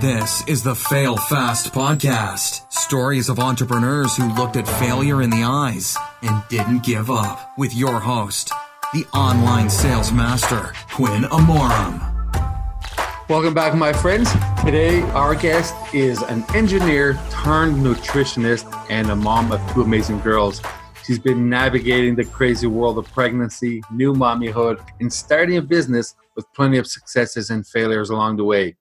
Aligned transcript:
This 0.00 0.46
is 0.46 0.62
the 0.62 0.74
Fail 0.74 1.16
Fast 1.16 1.72
podcast. 1.72 2.70
Stories 2.70 3.30
of 3.30 3.38
entrepreneurs 3.38 4.14
who 4.14 4.30
looked 4.34 4.56
at 4.56 4.68
failure 4.68 5.22
in 5.22 5.30
the 5.30 5.42
eyes 5.42 5.96
and 6.20 6.42
didn't 6.50 6.82
give 6.82 7.10
up. 7.10 7.56
With 7.56 7.74
your 7.74 7.98
host, 7.98 8.52
the 8.92 9.06
online 9.14 9.70
sales 9.70 10.12
master, 10.12 10.74
Quinn 10.90 11.22
Amorum. 11.22 11.98
Welcome 13.30 13.54
back, 13.54 13.74
my 13.74 13.94
friends. 13.94 14.30
Today, 14.62 15.00
our 15.12 15.34
guest 15.34 15.74
is 15.94 16.20
an 16.20 16.44
engineer 16.54 17.18
turned 17.30 17.76
nutritionist 17.76 18.70
and 18.90 19.08
a 19.08 19.16
mom 19.16 19.50
of 19.50 19.72
two 19.72 19.80
amazing 19.80 20.20
girls. 20.20 20.60
She's 21.06 21.18
been 21.18 21.48
navigating 21.48 22.16
the 22.16 22.26
crazy 22.26 22.66
world 22.66 22.98
of 22.98 23.10
pregnancy, 23.12 23.82
new 23.90 24.12
mommyhood, 24.12 24.86
and 25.00 25.10
starting 25.10 25.56
a 25.56 25.62
business 25.62 26.14
with 26.34 26.44
plenty 26.52 26.76
of 26.76 26.86
successes 26.86 27.48
and 27.48 27.66
failures 27.66 28.10
along 28.10 28.36
the 28.36 28.44
way. 28.44 28.76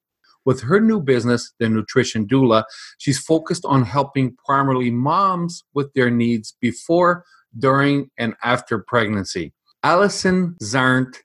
With 0.46 0.62
her 0.62 0.80
new 0.80 1.02
business, 1.02 1.54
the 1.60 1.68
Nutrition 1.68 2.28
Doula, 2.28 2.64
she's 3.00 3.20
focused 3.20 3.66
on 3.66 3.84
helping 3.84 4.36
primarily 4.46 4.92
moms 4.92 5.64
with 5.74 5.92
their 5.94 6.12
needs 6.12 6.56
before, 6.62 7.26
during, 7.58 8.12
and 8.18 8.36
after 8.44 8.80
pregnancy. 8.80 9.54
Allison 9.84 10.56
Zarnt 10.64 11.18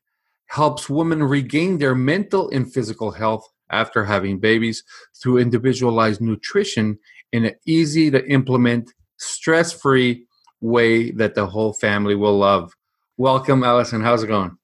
helps 0.46 0.88
women 0.88 1.22
regain 1.22 1.78
their 1.78 1.94
mental 1.94 2.50
and 2.50 2.72
physical 2.72 3.10
health 3.10 3.46
after 3.70 4.04
having 4.04 4.40
babies 4.40 4.82
through 5.22 5.38
individualized 5.38 6.20
nutrition 6.20 6.98
in 7.32 7.44
an 7.44 7.54
easy 7.66 8.10
to 8.10 8.26
implement, 8.26 8.92
stress 9.18 9.72
free 9.72 10.26
way 10.60 11.10
that 11.12 11.34
the 11.34 11.46
whole 11.46 11.72
family 11.72 12.14
will 12.14 12.36
love. 12.38 12.72
Welcome, 13.16 13.62
Allison. 13.62 14.02
How's 14.02 14.22
it 14.22 14.28
going? 14.28 14.56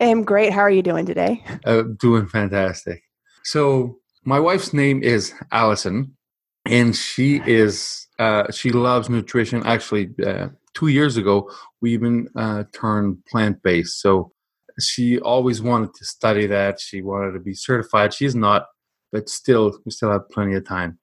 I'm 0.00 0.24
great. 0.24 0.52
How 0.52 0.60
are 0.60 0.70
you 0.70 0.82
doing 0.82 1.06
today? 1.06 1.44
Uh, 1.64 1.82
doing 1.98 2.26
fantastic. 2.26 3.02
So, 3.44 3.98
my 4.24 4.40
wife's 4.40 4.72
name 4.72 5.02
is 5.02 5.32
Allison, 5.52 6.16
and 6.64 6.96
she 6.96 7.42
is 7.46 8.06
uh, 8.18 8.50
she 8.50 8.70
loves 8.70 9.08
nutrition. 9.08 9.62
Actually, 9.64 10.10
uh, 10.24 10.48
two 10.72 10.88
years 10.88 11.16
ago, 11.16 11.50
we 11.80 11.92
even 11.92 12.28
uh, 12.36 12.64
turned 12.72 13.24
plant 13.26 13.62
based. 13.62 14.00
So 14.00 14.32
she 14.80 15.18
always 15.20 15.62
wanted 15.62 15.94
to 15.94 16.04
study 16.04 16.46
that. 16.46 16.80
She 16.80 17.02
wanted 17.02 17.32
to 17.32 17.40
be 17.40 17.54
certified. 17.54 18.14
She's 18.14 18.34
not, 18.34 18.66
but 19.12 19.28
still, 19.28 19.78
we 19.84 19.90
still 19.90 20.10
have 20.10 20.28
plenty 20.30 20.54
of 20.54 20.66
time. 20.66 20.98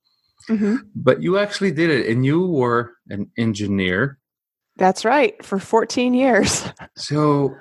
Mm-hmm. 0.50 0.78
But 0.95 1.22
you 1.22 1.38
actually 1.38 1.72
did 1.72 1.89
it, 1.89 2.08
and 2.08 2.25
you 2.25 2.47
were 2.47 2.94
an 3.09 3.30
engineer. 3.38 4.17
That's 4.78 5.06
right, 5.06 5.44
for 5.45 5.59
14 5.59 6.13
years. 6.13 6.66
So, 6.95 7.56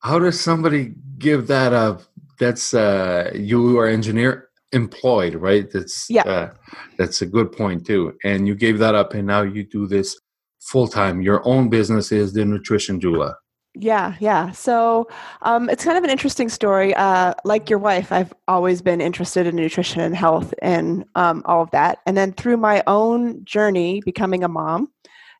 how 0.00 0.18
does 0.18 0.40
somebody 0.40 0.94
give 1.18 1.48
that 1.48 1.72
up? 1.72 2.02
That's 2.38 2.74
uh, 2.74 3.30
you 3.34 3.78
are 3.78 3.86
engineer 3.86 4.48
employed, 4.74 5.34
right? 5.36 5.70
That's 5.72 6.06
yeah. 6.10 6.22
Uh, 6.22 6.50
that's 6.98 7.22
a 7.22 7.26
good 7.26 7.52
point 7.52 7.86
too. 7.86 8.12
And 8.24 8.46
you 8.46 8.54
gave 8.54 8.78
that 8.78 8.94
up, 8.94 9.14
and 9.14 9.26
now 9.26 9.42
you 9.42 9.64
do 9.64 9.86
this 9.86 10.18
full 10.60 10.88
time. 10.88 11.22
Your 11.22 11.46
own 11.46 11.68
business 11.68 12.12
is 12.12 12.32
the 12.32 12.44
nutrition 12.44 13.00
doula. 13.00 13.34
Yeah, 13.76 14.14
yeah. 14.20 14.52
So 14.52 15.08
um, 15.42 15.68
it's 15.68 15.84
kind 15.84 15.98
of 15.98 16.04
an 16.04 16.10
interesting 16.10 16.48
story. 16.48 16.94
Uh, 16.94 17.34
like 17.44 17.68
your 17.68 17.80
wife, 17.80 18.12
I've 18.12 18.32
always 18.46 18.80
been 18.80 19.00
interested 19.00 19.48
in 19.48 19.56
nutrition 19.56 20.00
and 20.00 20.14
health 20.14 20.54
and 20.62 21.04
um, 21.16 21.42
all 21.44 21.62
of 21.62 21.72
that. 21.72 21.98
And 22.06 22.16
then 22.16 22.32
through 22.34 22.58
my 22.58 22.84
own 22.86 23.44
journey, 23.44 24.00
becoming 24.04 24.44
a 24.44 24.48
mom 24.48 24.92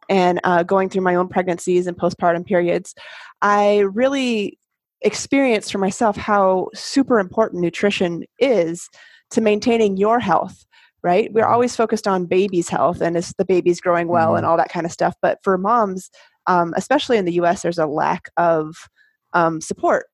and 0.08 0.40
uh, 0.42 0.64
going 0.64 0.88
through 0.88 1.02
my 1.02 1.14
own 1.14 1.28
pregnancies 1.28 1.86
and 1.86 1.96
postpartum 1.96 2.44
periods, 2.44 2.92
I 3.40 3.78
really 3.92 4.58
experienced 5.02 5.70
for 5.70 5.78
myself 5.78 6.16
how 6.16 6.70
super 6.74 7.20
important 7.20 7.62
nutrition 7.62 8.24
is 8.40 8.88
to 9.30 9.40
maintaining 9.40 9.96
your 9.96 10.20
health 10.20 10.64
right 11.04 11.32
we're 11.32 11.42
mm-hmm. 11.42 11.52
always 11.52 11.76
focused 11.76 12.08
on 12.08 12.26
baby's 12.26 12.68
health 12.68 13.00
and 13.00 13.16
is 13.16 13.32
the 13.38 13.44
baby's 13.44 13.80
growing 13.80 14.08
well 14.08 14.28
mm-hmm. 14.28 14.38
and 14.38 14.46
all 14.46 14.56
that 14.56 14.70
kind 14.70 14.86
of 14.86 14.90
stuff 14.90 15.14
but 15.22 15.38
for 15.44 15.56
moms 15.56 16.10
um, 16.46 16.74
especially 16.76 17.16
in 17.16 17.24
the 17.24 17.32
us 17.32 17.62
there's 17.62 17.78
a 17.78 17.86
lack 17.86 18.30
of 18.36 18.88
um, 19.34 19.60
support 19.60 20.06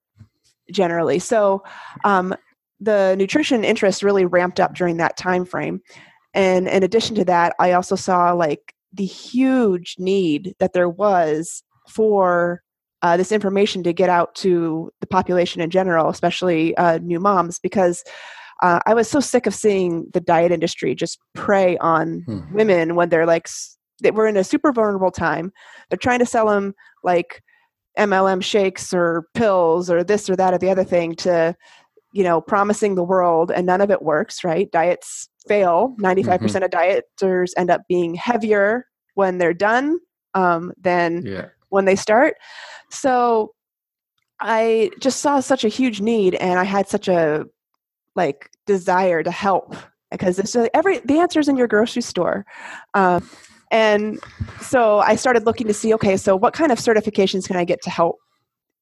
generally 0.71 1.19
so 1.19 1.63
um, 2.05 2.35
the 2.81 3.15
nutrition 3.19 3.65
interest 3.65 4.03
really 4.03 4.27
ramped 4.27 4.61
up 4.61 4.75
during 4.75 4.99
that 4.99 5.17
time 5.17 5.47
frame 5.47 5.81
and 6.35 6.69
in 6.69 6.83
addition 6.83 7.17
to 7.17 7.25
that 7.25 7.55
i 7.59 7.73
also 7.73 7.97
saw 7.97 8.33
like 8.33 8.75
the 8.93 9.07
huge 9.07 9.97
need 9.99 10.55
that 10.59 10.73
there 10.73 10.89
was 10.89 11.63
for 11.89 12.63
uh, 13.03 13.17
this 13.17 13.33
information 13.33 13.83
to 13.83 13.95
get 13.95 14.11
out 14.11 14.35
to 14.35 14.93
the 15.01 15.07
population 15.07 15.63
in 15.63 15.71
general 15.71 16.09
especially 16.09 16.77
uh, 16.77 16.99
new 16.99 17.21
moms 17.21 17.59
because 17.59 18.05
uh, 18.63 18.81
I 18.87 18.95
was 18.95 19.09
so 19.09 19.21
sick 19.21 19.47
of 19.47 19.55
seeing 19.55 20.09
the 20.13 20.21
diet 20.21 20.53
industry 20.53 20.95
just 20.95 21.19
prey 21.35 21.79
on 21.79 22.23
hmm. 22.27 22.55
women 22.55 22.95
when 22.95 23.09
they're 23.09 23.27
like 23.27 23.49
they 24.03 24.11
we're 24.11 24.27
in 24.27 24.37
a 24.37 24.45
super 24.45 24.73
vulnerable 24.73 25.11
time. 25.11 25.53
They're 25.89 25.99
trying 25.99 26.21
to 26.21 26.27
sell 26.27 26.49
them 26.49 26.75
like 27.03 27.43
MLM 27.99 28.43
shakes 28.43 28.95
or 28.95 29.27
pills 29.35 29.91
or 29.91 30.05
this 30.05 30.29
or 30.31 30.37
that 30.37 30.55
or 30.55 30.59
the 30.59 30.71
other 30.71 30.85
thing 30.85 31.15
to 31.17 31.55
you 32.13 32.25
know 32.25 32.41
promising 32.41 32.95
the 32.95 33.05
world 33.05 33.51
and 33.51 33.67
none 33.67 33.81
of 33.81 33.91
it 33.91 34.03
works 34.03 34.43
right 34.43 34.71
diets 34.73 35.29
fail 35.47 35.95
95% 36.01 36.39
mm-hmm. 36.39 36.63
of 36.63 36.71
dieters 36.71 37.51
end 37.57 37.71
up 37.71 37.83
being 37.89 38.15
heavier 38.15 38.85
when 39.15 39.39
they're 39.39 39.55
done 39.55 39.99
um, 40.35 40.73
than 40.81 41.25
yeah. 41.25 41.47
when 41.69 41.85
they 41.85 41.95
start 41.95 42.35
so 42.91 43.53
i 44.41 44.91
just 44.99 45.21
saw 45.21 45.39
such 45.41 45.65
a 45.65 45.69
huge 45.69 46.01
need 46.01 46.35
and 46.37 46.59
i 46.59 46.65
had 46.65 46.89
such 46.89 47.07
a 47.07 47.45
like 48.17 48.51
desire 48.67 49.23
to 49.23 49.31
help 49.31 49.75
because 50.11 50.39
it's 50.39 50.55
like 50.55 50.71
every 50.75 50.99
the 51.01 51.19
answer 51.19 51.41
is 51.41 51.49
in 51.49 51.57
your 51.57 51.69
grocery 51.69 52.03
store. 52.03 52.45
Um, 52.95 53.29
and 53.73 54.19
so 54.61 54.99
i 54.99 55.15
started 55.15 55.47
looking 55.47 55.69
to 55.69 55.73
see 55.73 55.95
okay 55.95 56.17
so 56.17 56.35
what 56.35 56.53
kind 56.53 56.73
of 56.73 56.79
certifications 56.79 57.47
can 57.47 57.57
i 57.57 57.65
get 57.65 57.81
to 57.83 57.89
help 57.89 58.17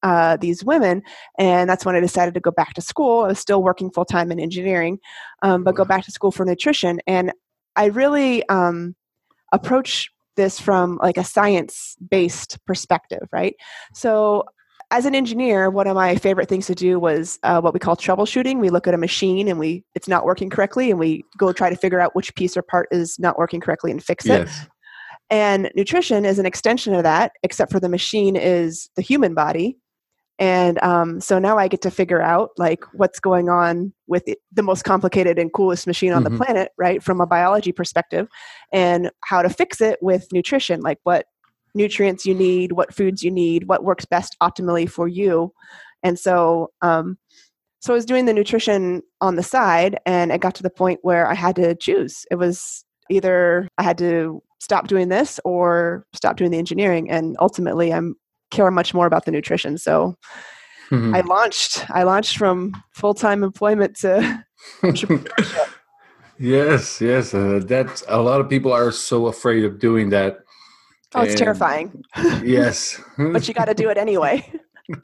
uh, 0.01 0.37
these 0.37 0.63
women? 0.63 1.03
And 1.37 1.69
that's 1.69 1.85
when 1.85 1.95
i 1.95 1.99
decided 1.99 2.33
to 2.33 2.39
go 2.39 2.51
back 2.51 2.73
to 2.75 2.81
school. 2.81 3.25
I 3.25 3.27
was 3.27 3.39
still 3.39 3.61
working 3.61 3.91
full-time 3.91 4.31
in 4.31 4.39
engineering 4.39 4.99
um, 5.41 5.63
but 5.63 5.75
go 5.75 5.85
back 5.85 6.05
to 6.05 6.11
school 6.11 6.31
for 6.31 6.45
nutrition. 6.45 6.99
And 7.05 7.31
i 7.75 7.85
really 7.85 8.47
um, 8.49 8.95
approach 9.51 10.09
this 10.35 10.59
from 10.59 10.97
like 11.03 11.17
a 11.17 11.23
science 11.23 11.97
based 12.09 12.57
perspective 12.65 13.27
right? 13.31 13.55
So 13.93 14.45
as 14.91 15.05
an 15.05 15.13
engineer, 15.13 15.69
one 15.69 15.87
of 15.87 15.95
my 15.95 16.15
favorite 16.15 16.49
things 16.49 16.65
to 16.67 16.75
do 16.75 16.99
was 16.99 17.37
uh, 17.43 17.61
what 17.61 17.73
we 17.73 17.79
call 17.79 17.95
troubleshooting. 17.95 18.59
We 18.59 18.69
look 18.69 18.87
at 18.87 18.93
a 18.93 18.97
machine 18.97 19.47
and 19.47 19.59
we 19.59 19.83
it's 19.93 20.07
not 20.07 20.25
working 20.25 20.49
correctly, 20.49 20.89
and 20.89 20.99
we 20.99 21.23
go 21.37 21.51
try 21.53 21.69
to 21.69 21.75
figure 21.75 21.99
out 21.99 22.15
which 22.15 22.33
piece 22.35 22.57
or 22.57 22.61
part 22.61 22.87
is 22.91 23.19
not 23.19 23.37
working 23.37 23.61
correctly 23.61 23.91
and 23.91 24.03
fix 24.03 24.25
it. 24.25 24.47
Yes. 24.47 24.67
And 25.29 25.69
nutrition 25.75 26.25
is 26.25 26.39
an 26.39 26.47
extension 26.47 26.95
of 26.95 27.03
that, 27.03 27.33
except 27.43 27.71
for 27.71 27.79
the 27.79 27.89
machine 27.89 28.35
is 28.35 28.89
the 28.95 29.03
human 29.03 29.35
body. 29.35 29.77
And 30.39 30.81
um, 30.81 31.19
so 31.19 31.37
now 31.37 31.57
I 31.57 31.67
get 31.67 31.81
to 31.81 31.91
figure 31.91 32.21
out 32.21 32.51
like 32.57 32.83
what's 32.93 33.19
going 33.19 33.49
on 33.49 33.93
with 34.07 34.23
the 34.53 34.63
most 34.63 34.85
complicated 34.85 35.37
and 35.37 35.53
coolest 35.53 35.85
machine 35.85 36.13
on 36.13 36.23
mm-hmm. 36.23 36.33
the 36.35 36.43
planet, 36.43 36.71
right, 36.79 37.03
from 37.03 37.21
a 37.21 37.27
biology 37.27 37.73
perspective, 37.73 38.27
and 38.71 39.11
how 39.25 39.41
to 39.41 39.49
fix 39.49 39.81
it 39.81 39.99
with 40.01 40.27
nutrition, 40.31 40.79
like 40.79 40.97
what 41.03 41.25
nutrients 41.73 42.25
you 42.25 42.33
need, 42.33 42.73
what 42.73 42.93
foods 42.93 43.23
you 43.23 43.31
need, 43.31 43.67
what 43.67 43.83
works 43.83 44.05
best 44.05 44.35
optimally 44.41 44.89
for 44.89 45.07
you. 45.07 45.53
And 46.03 46.17
so, 46.17 46.71
um, 46.81 47.17
so 47.79 47.93
I 47.93 47.95
was 47.95 48.05
doing 48.05 48.25
the 48.25 48.33
nutrition 48.33 49.01
on 49.21 49.35
the 49.35 49.43
side, 49.43 49.99
and 50.05 50.31
it 50.31 50.41
got 50.41 50.55
to 50.55 50.63
the 50.63 50.69
point 50.69 50.99
where 51.01 51.27
I 51.27 51.33
had 51.33 51.55
to 51.57 51.75
choose. 51.75 52.25
It 52.29 52.35
was 52.35 52.83
either 53.09 53.67
I 53.77 53.83
had 53.83 53.97
to 53.99 54.43
stop 54.59 54.87
doing 54.87 55.07
this 55.07 55.39
or 55.45 56.05
stop 56.13 56.35
doing 56.35 56.51
the 56.51 56.57
engineering, 56.57 57.09
and 57.09 57.37
ultimately, 57.39 57.93
I'm 57.93 58.15
care 58.51 58.69
much 58.71 58.93
more 58.93 59.05
about 59.05 59.25
the 59.25 59.31
nutrition. 59.31 59.77
So, 59.77 60.15
mm-hmm. 60.91 61.15
I 61.15 61.21
launched. 61.21 61.89
I 61.89 62.03
launched 62.03 62.37
from 62.37 62.73
full 62.91 63.13
time 63.13 63.43
employment 63.43 63.95
to 63.99 64.43
entrepreneurship. 64.81 65.69
yes, 66.37 66.99
yes, 66.99 67.33
uh, 67.33 67.61
that's 67.63 68.03
a 68.09 68.21
lot 68.21 68.41
of 68.41 68.49
people 68.49 68.73
are 68.73 68.91
so 68.91 69.27
afraid 69.27 69.63
of 69.63 69.79
doing 69.79 70.09
that 70.09 70.39
Oh, 71.15 71.21
it's 71.21 71.31
and, 71.31 71.37
terrifying. 71.39 72.03
Yes. 72.43 73.01
but 73.17 73.47
you 73.47 73.53
got 73.53 73.65
to 73.65 73.73
do 73.73 73.89
it 73.89 73.97
anyway. 73.97 74.45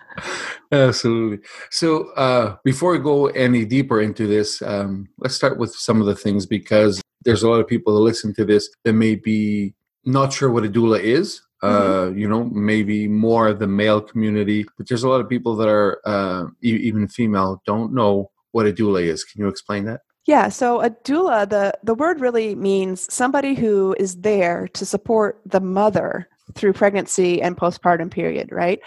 Absolutely. 0.71 1.39
So, 1.69 2.09
uh, 2.11 2.57
before 2.63 2.91
we 2.91 2.99
go 2.99 3.27
any 3.27 3.65
deeper 3.65 4.01
into 4.01 4.27
this, 4.27 4.61
um, 4.61 5.09
let's 5.17 5.35
start 5.35 5.57
with 5.57 5.73
some 5.75 5.99
of 6.01 6.07
the 6.07 6.15
things 6.15 6.45
because 6.45 7.01
there's 7.23 7.43
a 7.43 7.49
lot 7.49 7.59
of 7.59 7.67
people 7.67 7.95
that 7.95 8.01
listen 8.01 8.33
to 8.35 8.45
this 8.45 8.69
that 8.83 8.93
may 8.93 9.15
be 9.15 9.73
not 10.05 10.33
sure 10.33 10.49
what 10.51 10.65
a 10.65 10.69
doula 10.69 10.99
is. 10.99 11.41
Uh, 11.63 12.07
mm-hmm. 12.07 12.19
you 12.19 12.27
know, 12.27 12.43
maybe 12.45 13.07
more 13.07 13.53
the 13.53 13.65
male 13.65 14.01
community, 14.01 14.65
but 14.77 14.87
there's 14.87 15.03
a 15.03 15.09
lot 15.09 15.21
of 15.21 15.27
people 15.27 15.55
that 15.55 15.67
are 15.67 15.99
uh, 16.05 16.45
even 16.61 17.07
female 17.07 17.61
don't 17.65 17.93
know 17.93 18.29
what 18.51 18.67
a 18.67 18.73
doula 18.73 19.01
is. 19.01 19.23
Can 19.23 19.41
you 19.41 19.47
explain 19.47 19.85
that? 19.85 20.01
Yeah, 20.25 20.49
so 20.49 20.81
a 20.81 20.89
doula, 20.89 21.47
the, 21.47 21.73
the 21.83 21.93
word 21.93 22.19
really 22.19 22.55
means 22.55 23.13
somebody 23.13 23.53
who 23.53 23.95
is 23.99 24.17
there 24.17 24.67
to 24.69 24.85
support 24.85 25.39
the 25.45 25.59
mother 25.59 26.27
through 26.55 26.73
pregnancy 26.73 27.41
and 27.41 27.57
postpartum 27.57 28.09
period, 28.09 28.51
right? 28.51 28.79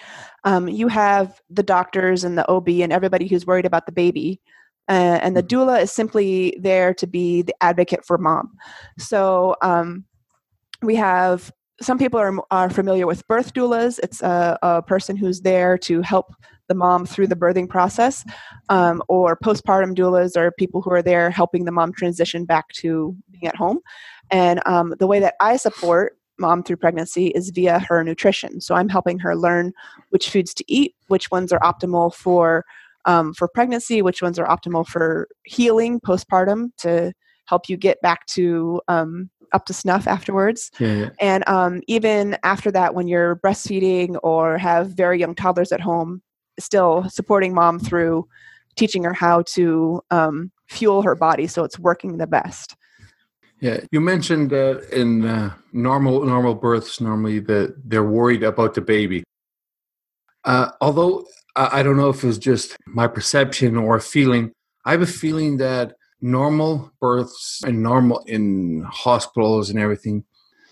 Um, 0.45 0.69
you 0.69 0.89
have 0.89 1.41
the 1.51 1.63
doctors 1.63 2.25
and 2.25 2.37
the 2.37 2.49
OB 2.49 2.69
and 2.69 2.93
everybody 2.93 3.29
who's 3.29 3.47
worried 3.47 3.67
about 3.67 3.87
the 3.87 3.93
baby 3.93 4.41
uh, 4.89 5.21
and 5.23 5.37
the 5.37 5.43
doula 5.43 5.83
is 5.83 5.93
simply 5.93 6.57
there 6.61 6.95
to 6.95 7.07
be 7.07 7.43
the 7.43 7.55
advocate 7.63 8.05
for 8.07 8.17
mom. 8.17 8.57
So 8.99 9.55
um, 9.61 10.05
we 10.83 10.95
have 10.97 11.53
some 11.81 11.99
people 11.99 12.19
are, 12.19 12.35
are 12.51 12.71
familiar 12.71 13.07
with 13.07 13.27
birth 13.29 13.53
doulas. 13.53 14.01
It's 14.03 14.23
a, 14.23 14.59
a, 14.63 14.83
person 14.83 15.17
who's 15.17 15.43
there 15.43 15.79
to 15.79 16.01
help 16.01 16.35
the 16.69 16.75
mom 16.75 17.07
through 17.07 17.27
the 17.27 17.37
birthing 17.37 17.69
process, 17.69 18.25
um, 18.69 19.03
or 19.09 19.37
postpartum 19.37 19.95
doulas 19.95 20.37
or 20.37 20.53
people 20.53 20.83
who 20.83 20.93
are 20.93 21.03
there 21.03 21.31
helping 21.31 21.65
the 21.65 21.73
mom 21.73 21.93
transition 21.93 22.45
back 22.45 22.69
to 22.75 23.17
being 23.31 23.47
at 23.47 23.57
home. 23.57 23.81
And 24.31 24.61
um, 24.67 24.95
the 24.99 25.07
way 25.07 25.21
that 25.21 25.35
I 25.41 25.57
support 25.57 26.19
mom 26.39 26.63
through 26.63 26.77
pregnancy 26.77 27.29
is 27.29 27.51
via 27.51 27.81
her 27.81 28.05
nutrition. 28.05 28.61
So 28.61 28.75
I'm 28.75 28.89
helping 28.89 29.19
her 29.19 29.35
learn 29.35 29.73
which 30.11 30.31
foods 30.31 30.55
to 30.55 30.65
eat, 30.69 30.95
which 31.09 31.31
ones 31.31 31.53
are 31.53 31.61
optimal 31.61 32.15
for 32.15 32.65
um, 33.05 33.33
for 33.33 33.49
pregnancy, 33.49 34.03
which 34.03 34.23
ones 34.23 34.39
are 34.39 34.47
optimal 34.47 34.87
for 34.87 35.29
healing 35.45 36.01
postpartum 36.01 36.71
to 36.79 37.13
help 37.47 37.69
you 37.69 37.77
get 37.77 38.01
back 38.03 38.27
to 38.27 38.83
um, 38.89 39.31
up 39.53 39.65
to 39.67 39.73
snuff 39.73 40.07
afterwards. 40.07 40.71
Yeah, 40.79 40.93
yeah. 40.93 41.09
And 41.19 41.49
um, 41.49 41.81
even 41.87 42.37
after 42.43 42.71
that, 42.73 42.95
when 42.95 43.09
you're 43.09 43.37
breastfeeding 43.37 44.19
or 44.23 44.59
have 44.59 44.89
very 44.89 45.19
young 45.19 45.35
toddlers 45.35 45.73
at 45.73 45.81
home, 45.81 46.21
still 46.59 47.09
supporting 47.09 47.55
mom 47.55 47.79
through 47.79 48.27
teaching 48.77 49.05
her 49.05 49.13
how 49.13 49.43
to 49.43 50.01
um, 50.11 50.51
fuel 50.69 51.03
her 51.03 51.15
body 51.15 51.47
so 51.47 51.65
it's 51.65 51.79
working 51.79 52.19
the 52.19 52.27
best. 52.27 52.77
Yeah, 53.61 53.81
you 53.91 54.01
mentioned 54.01 54.51
that 54.51 54.89
in 54.93 55.25
uh, 55.25 55.53
normal 55.73 56.25
normal 56.25 56.55
births, 56.55 57.01
normally 57.01 57.41
that 57.41 57.75
they're 57.85 58.05
worried 58.05 58.45
about 58.45 58.75
the 58.75 58.81
baby. 58.81 59.25
Uh, 60.45 60.71
although 60.81 61.27
I, 61.57 61.81
I 61.81 61.83
don't 61.83 61.97
know 61.97 62.09
if 62.09 62.23
it's 62.23 62.39
just 62.39 62.77
my 62.87 63.09
perception 63.09 63.77
or 63.77 63.99
feeling, 63.99 64.53
I 64.85 64.93
have 64.93 65.03
a 65.03 65.07
feeling 65.07 65.57
that 65.57 65.95
normal 66.21 66.93
births 67.01 67.61
and 67.65 67.83
normal 67.83 68.21
in 68.27 68.85
hospitals 68.89 69.71
and 69.71 69.79
everything, 69.79 70.25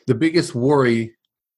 the 0.06 0.14
biggest 0.14 0.54
worry 0.54 1.16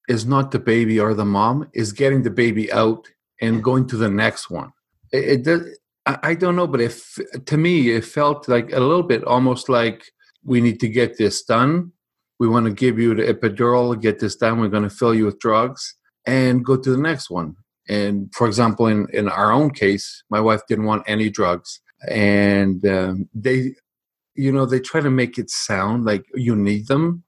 is 0.09 0.25
not 0.25 0.51
the 0.51 0.59
baby 0.59 0.99
or 0.99 1.13
the 1.13 1.27
mom, 1.27 1.69
is 1.75 1.93
getting 1.93 2.23
the 2.23 2.31
baby 2.31 2.73
out 2.73 3.07
and 3.41 3.63
going 3.63 3.87
to 3.89 3.97
the 3.97 4.11
next 4.11 4.51
one. 4.51 4.73
It, 5.13 5.25
it 5.25 5.43
does. 5.45 5.79
I, 6.07 6.35
don't 6.35 6.57
know, 6.57 6.67
but 6.67 6.81
if 6.81 7.19
to 7.45 7.57
me 7.59 7.91
it 7.91 8.05
felt 8.05 8.49
like 8.49 8.73
a 8.73 8.81
little 8.81 9.03
bit 9.03 9.23
almost 9.25 9.69
like 9.69 10.11
we 10.43 10.63
need 10.63 10.81
to 10.81 10.89
get 10.89 11.19
this 11.19 11.43
done. 11.43 11.93
We 12.39 12.49
want 12.49 12.65
to 12.65 12.73
give 12.73 12.99
you 12.99 13.15
the 13.15 13.25
epidural, 13.25 14.01
get 14.01 14.19
this 14.19 14.37
done. 14.37 14.59
We're 14.59 14.69
going 14.69 14.85
to 14.85 14.91
fill 14.91 15.15
you 15.15 15.27
with 15.27 15.39
drugs 15.39 15.97
and 16.27 16.65
go 16.65 16.77
to 16.79 16.91
the 16.91 16.97
next 16.97 17.29
one. 17.29 17.57
And 17.89 18.33
for 18.35 18.47
example, 18.47 18.87
in, 18.87 19.07
in 19.13 19.29
our 19.29 19.51
own 19.51 19.71
case, 19.71 20.23
my 20.31 20.41
wife 20.41 20.63
didn't 20.67 20.87
want 20.87 21.05
any 21.07 21.29
drugs. 21.31 21.81
And 22.09 22.87
um, 22.87 23.29
they, 23.35 23.75
you 24.35 24.53
know, 24.53 24.67
they 24.67 24.81
try 24.81 25.01
to 25.01 25.11
make 25.11 25.37
it 25.37 25.51
sound 25.51 26.05
like 26.05 26.25
you 26.35 26.55
need 26.55 26.87
them. 26.87 27.25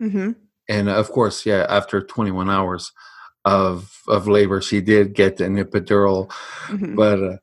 Mm-hmm. 0.00 0.32
And 0.68 0.88
of 0.88 1.10
course, 1.10 1.44
yeah, 1.44 1.66
after 1.68 2.02
21 2.02 2.48
hours 2.48 2.92
of 3.44 4.02
of 4.08 4.28
labor, 4.28 4.60
she 4.60 4.80
did 4.80 5.14
get 5.14 5.40
an 5.40 5.56
epidural, 5.56 6.28
mm-hmm. 6.66 6.94
but 6.94 7.22
uh, 7.22 7.36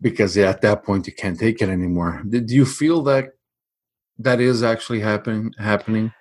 because 0.00 0.36
at 0.36 0.60
that 0.62 0.84
point 0.84 1.06
you 1.06 1.12
can't 1.12 1.38
take 1.38 1.62
it 1.62 1.68
anymore. 1.68 2.22
Did 2.28 2.50
you 2.50 2.64
feel 2.64 3.02
that 3.04 3.30
that 4.18 4.40
is 4.40 4.62
actually 4.62 5.00
happening 5.00 5.52
happening? 5.58 6.12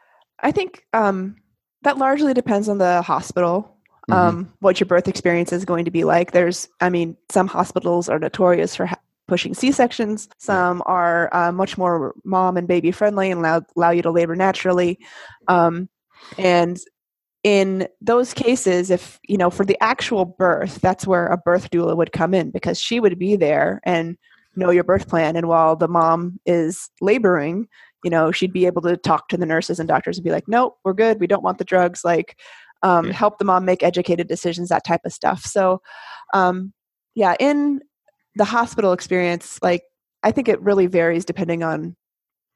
I 0.42 0.52
think 0.52 0.86
um, 0.94 1.38
that 1.84 1.98
largely 1.98 2.34
depends 2.34 2.70
on 2.70 2.78
the 2.78 3.02
hospital. 3.02 3.72
Mm-hmm. 4.10 4.14
Um, 4.14 4.54
what 4.60 4.80
your 4.80 4.86
birth 4.86 5.08
experience 5.08 5.52
is 5.52 5.66
going 5.66 5.86
to 5.86 5.92
be 5.92 6.04
like. 6.04 6.32
There's, 6.32 6.70
I 6.80 6.90
mean, 6.90 7.18
some 7.32 7.48
hospitals 7.48 8.08
are 8.08 8.20
notorious 8.20 8.76
for 8.76 8.86
ha- 8.86 9.00
pushing 9.28 9.56
C 9.56 9.72
sections. 9.72 10.30
Some 10.38 10.84
are 10.86 11.34
uh, 11.34 11.52
much 11.52 11.76
more 11.76 12.14
mom 12.24 12.58
and 12.58 12.68
baby 12.68 12.92
friendly 12.92 13.32
and 13.32 13.40
allow 13.40 13.62
allow 13.76 13.90
you 13.90 14.04
to 14.04 14.12
labor 14.12 14.36
naturally. 14.36 15.00
Um, 15.48 15.90
and 16.38 16.80
in 17.46 17.88
those 18.02 18.34
cases, 18.34 18.90
if 18.90 19.20
you 19.28 19.38
know 19.38 19.52
for 19.52 19.64
the 19.64 19.78
actual 19.80 20.26
birth, 20.26 20.82
that's 20.82 21.06
where 21.06 21.28
a 21.28 21.38
birth 21.38 21.70
doula 21.70 21.96
would 21.96 22.12
come 22.12 22.34
in 22.34 22.50
because 22.50 22.82
she 22.82 23.00
would 23.00 23.20
be 23.20 23.36
there 23.36 23.82
and 23.84 24.18
know 24.56 24.72
your 24.72 24.84
birth 24.84 25.08
plan. 25.08 25.36
And 25.36 25.48
while 25.48 25.76
the 25.76 25.88
mom 25.88 26.40
is 26.48 26.90
laboring, 27.02 27.68
you 28.04 28.10
know, 28.10 28.32
she'd 28.32 28.52
be 28.52 28.66
able 28.66 28.82
to 28.82 28.98
talk 28.98 29.28
to 29.28 29.38
the 29.38 29.46
nurses 29.46 29.80
and 29.80 29.88
doctors 29.88 30.18
and 30.18 30.24
be 30.24 30.32
like, 30.32 30.48
nope, 30.48 30.78
we're 30.84 30.94
good. 30.94 31.20
We 31.20 31.28
don't 31.28 31.44
want 31.44 31.60
the 31.60 31.66
drugs. 31.66 32.04
Like, 32.04 32.40
um, 32.82 33.08
yeah. 33.08 33.14
help 33.14 33.38
the 33.38 33.46
mom 33.46 33.64
make 33.64 33.84
educated 33.84 34.28
decisions, 34.28 34.70
that 34.70 34.84
type 34.84 35.02
of 35.06 35.14
stuff. 35.14 35.44
So, 35.44 35.82
um, 36.34 36.74
yeah, 37.14 37.36
in 37.40 37.80
the 38.36 38.46
hospital 38.46 38.92
experience, 38.92 39.60
like, 39.62 39.84
I 40.24 40.32
think 40.32 40.48
it 40.48 40.62
really 40.62 40.88
varies 40.88 41.26
depending 41.26 41.62
on 41.62 41.96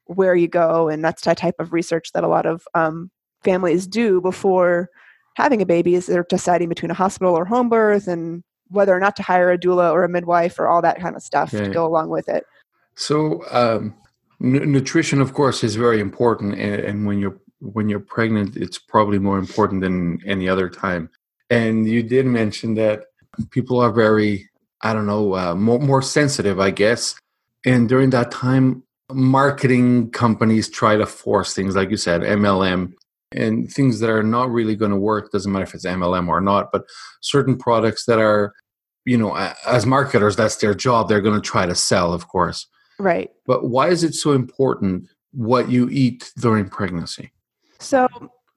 where 0.06 0.34
you 0.34 0.48
go. 0.48 0.88
And 0.88 1.04
that's 1.04 1.22
the 1.22 1.36
type 1.36 1.54
of 1.60 1.72
research 1.72 2.10
that 2.12 2.24
a 2.24 2.28
lot 2.28 2.44
of 2.44 2.64
um, 2.74 3.12
families 3.42 3.86
do 3.86 4.20
before 4.20 4.90
having 5.34 5.62
a 5.62 5.66
baby 5.66 5.94
is 5.94 6.06
they're 6.06 6.26
deciding 6.28 6.68
between 6.68 6.90
a 6.90 6.94
hospital 6.94 7.34
or 7.34 7.44
home 7.44 7.68
birth 7.68 8.06
and 8.08 8.42
whether 8.68 8.94
or 8.94 9.00
not 9.00 9.16
to 9.16 9.22
hire 9.22 9.50
a 9.50 9.58
doula 9.58 9.92
or 9.92 10.04
a 10.04 10.08
midwife 10.08 10.58
or 10.58 10.68
all 10.68 10.82
that 10.82 11.00
kind 11.00 11.16
of 11.16 11.22
stuff 11.22 11.50
to 11.50 11.68
go 11.68 11.84
along 11.86 12.08
with 12.08 12.28
it. 12.28 12.44
So, 12.94 13.42
um, 13.50 13.94
n- 14.42 14.70
nutrition, 14.70 15.20
of 15.20 15.34
course, 15.34 15.64
is 15.64 15.74
very 15.74 16.00
important, 16.00 16.54
and, 16.58 16.80
and, 16.80 17.06
when 17.06 17.18
you're 17.18 17.38
when 17.60 17.88
you're 17.88 18.00
pregnant, 18.00 18.56
it's 18.56 18.78
probably 18.78 19.18
more 19.18 19.38
important 19.38 19.80
than 19.80 20.20
any 20.26 20.48
other 20.48 20.68
time. 20.68 21.10
And 21.50 21.86
you 21.88 22.02
did 22.02 22.26
mention 22.26 22.74
that 22.74 23.04
people 23.50 23.80
are 23.80 23.92
very, 23.92 24.48
I 24.82 24.92
don't 24.92 25.06
know, 25.06 25.34
uh, 25.34 25.54
more 25.54 25.78
more 25.78 26.02
sensitive, 26.02 26.60
I 26.60 26.70
guess. 26.70 27.14
And 27.64 27.88
during 27.88 28.10
that 28.10 28.30
time, 28.30 28.82
marketing 29.12 30.10
companies 30.10 30.68
try 30.68 30.96
to 30.96 31.06
force 31.06 31.54
things, 31.54 31.76
like 31.76 31.90
you 31.90 31.96
said, 31.96 32.22
MLM, 32.22 32.92
and 33.32 33.72
things 33.72 34.00
that 34.00 34.10
are 34.10 34.22
not 34.22 34.50
really 34.50 34.74
going 34.74 34.90
to 34.90 34.96
work 34.96 35.30
doesn't 35.30 35.52
matter 35.52 35.64
if 35.64 35.74
it's 35.74 35.86
mlm 35.86 36.28
or 36.28 36.40
not 36.40 36.72
but 36.72 36.84
certain 37.20 37.56
products 37.56 38.04
that 38.04 38.18
are 38.18 38.52
you 39.04 39.16
know 39.16 39.34
as 39.66 39.86
marketers 39.86 40.36
that's 40.36 40.56
their 40.56 40.74
job 40.74 41.08
they're 41.08 41.20
going 41.20 41.34
to 41.34 41.40
try 41.40 41.66
to 41.66 41.74
sell 41.74 42.12
of 42.12 42.28
course. 42.28 42.66
Right. 42.98 43.30
But 43.46 43.68
why 43.68 43.88
is 43.88 44.04
it 44.04 44.14
so 44.14 44.32
important 44.32 45.08
what 45.32 45.70
you 45.70 45.88
eat 45.90 46.32
during 46.38 46.68
pregnancy? 46.68 47.32
So 47.78 48.08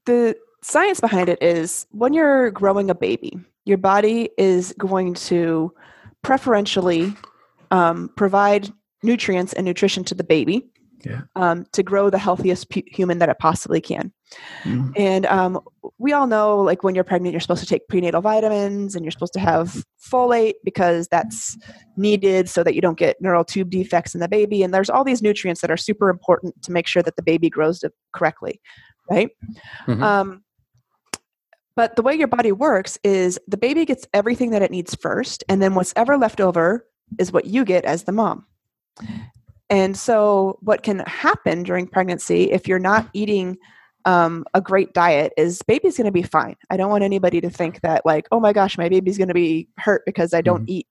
the 0.05 0.35
science 0.61 0.99
behind 0.99 1.29
it 1.29 1.41
is 1.41 1.87
when 1.91 2.13
you're 2.13 2.51
growing 2.51 2.89
a 2.89 2.95
baby 2.95 3.39
your 3.65 3.77
body 3.77 4.29
is 4.37 4.73
going 4.77 5.13
to 5.13 5.73
preferentially 6.21 7.15
um, 7.71 8.09
provide 8.17 8.69
nutrients 9.01 9.53
and 9.53 9.65
nutrition 9.65 10.03
to 10.03 10.13
the 10.15 10.23
baby 10.23 10.65
yeah. 11.05 11.21
um, 11.35 11.65
to 11.73 11.83
grow 11.83 12.09
the 12.09 12.17
healthiest 12.17 12.69
pu- 12.69 12.83
human 12.87 13.19
that 13.19 13.29
it 13.29 13.37
possibly 13.39 13.81
can. 13.81 14.11
Mm. 14.63 14.93
And 14.95 15.25
um, 15.27 15.59
we 15.97 16.13
all 16.13 16.27
know, 16.27 16.59
like 16.61 16.83
when 16.83 16.95
you're 16.95 17.03
pregnant, 17.03 17.33
you're 17.33 17.41
supposed 17.41 17.63
to 17.63 17.69
take 17.69 17.87
prenatal 17.87 18.21
vitamins 18.21 18.95
and 18.95 19.05
you're 19.05 19.11
supposed 19.11 19.33
to 19.33 19.39
have 19.39 19.83
folate 20.01 20.55
because 20.63 21.07
that's 21.09 21.57
needed 21.97 22.49
so 22.49 22.63
that 22.63 22.75
you 22.75 22.81
don't 22.81 22.97
get 22.97 23.21
neural 23.21 23.43
tube 23.43 23.69
defects 23.69 24.13
in 24.13 24.21
the 24.21 24.27
baby. 24.27 24.63
And 24.63 24.73
there's 24.73 24.89
all 24.89 25.03
these 25.03 25.21
nutrients 25.21 25.61
that 25.61 25.71
are 25.71 25.77
super 25.77 26.09
important 26.09 26.61
to 26.63 26.71
make 26.71 26.87
sure 26.87 27.03
that 27.03 27.15
the 27.15 27.23
baby 27.23 27.49
grows 27.49 27.83
correctly, 28.13 28.59
right? 29.09 29.29
Mm-hmm. 29.87 30.03
Um, 30.03 30.43
but 31.75 31.95
the 31.95 32.03
way 32.03 32.13
your 32.13 32.27
body 32.27 32.51
works 32.51 32.99
is 33.03 33.39
the 33.47 33.57
baby 33.57 33.85
gets 33.85 34.07
everything 34.13 34.51
that 34.51 34.61
it 34.61 34.71
needs 34.71 34.93
first, 34.95 35.43
and 35.49 35.61
then 35.61 35.73
what's 35.73 35.93
ever 35.95 36.17
left 36.17 36.39
over 36.39 36.85
is 37.19 37.31
what 37.31 37.45
you 37.45 37.65
get 37.65 37.83
as 37.85 38.03
the 38.03 38.11
mom. 38.11 38.45
And 39.73 39.97
so, 39.97 40.59
what 40.61 40.83
can 40.83 40.99
happen 40.99 41.63
during 41.63 41.87
pregnancy 41.87 42.51
if 42.51 42.67
you're 42.67 42.77
not 42.77 43.09
eating 43.13 43.57
um, 44.05 44.45
a 44.53 44.61
great 44.61 44.93
diet 44.93 45.33
is 45.35 45.63
baby's 45.63 45.97
going 45.97 46.05
to 46.05 46.11
be 46.11 46.21
fine. 46.21 46.55
I 46.69 46.77
don't 46.77 46.91
want 46.91 47.03
anybody 47.03 47.41
to 47.41 47.49
think 47.49 47.81
that, 47.81 48.05
like, 48.05 48.27
oh 48.31 48.39
my 48.39 48.53
gosh, 48.53 48.77
my 48.77 48.87
baby's 48.87 49.17
going 49.17 49.29
to 49.29 49.33
be 49.33 49.67
hurt 49.79 50.03
because 50.05 50.31
I 50.31 50.41
don't 50.41 50.61
mm-hmm. 50.61 50.77
eat 50.77 50.87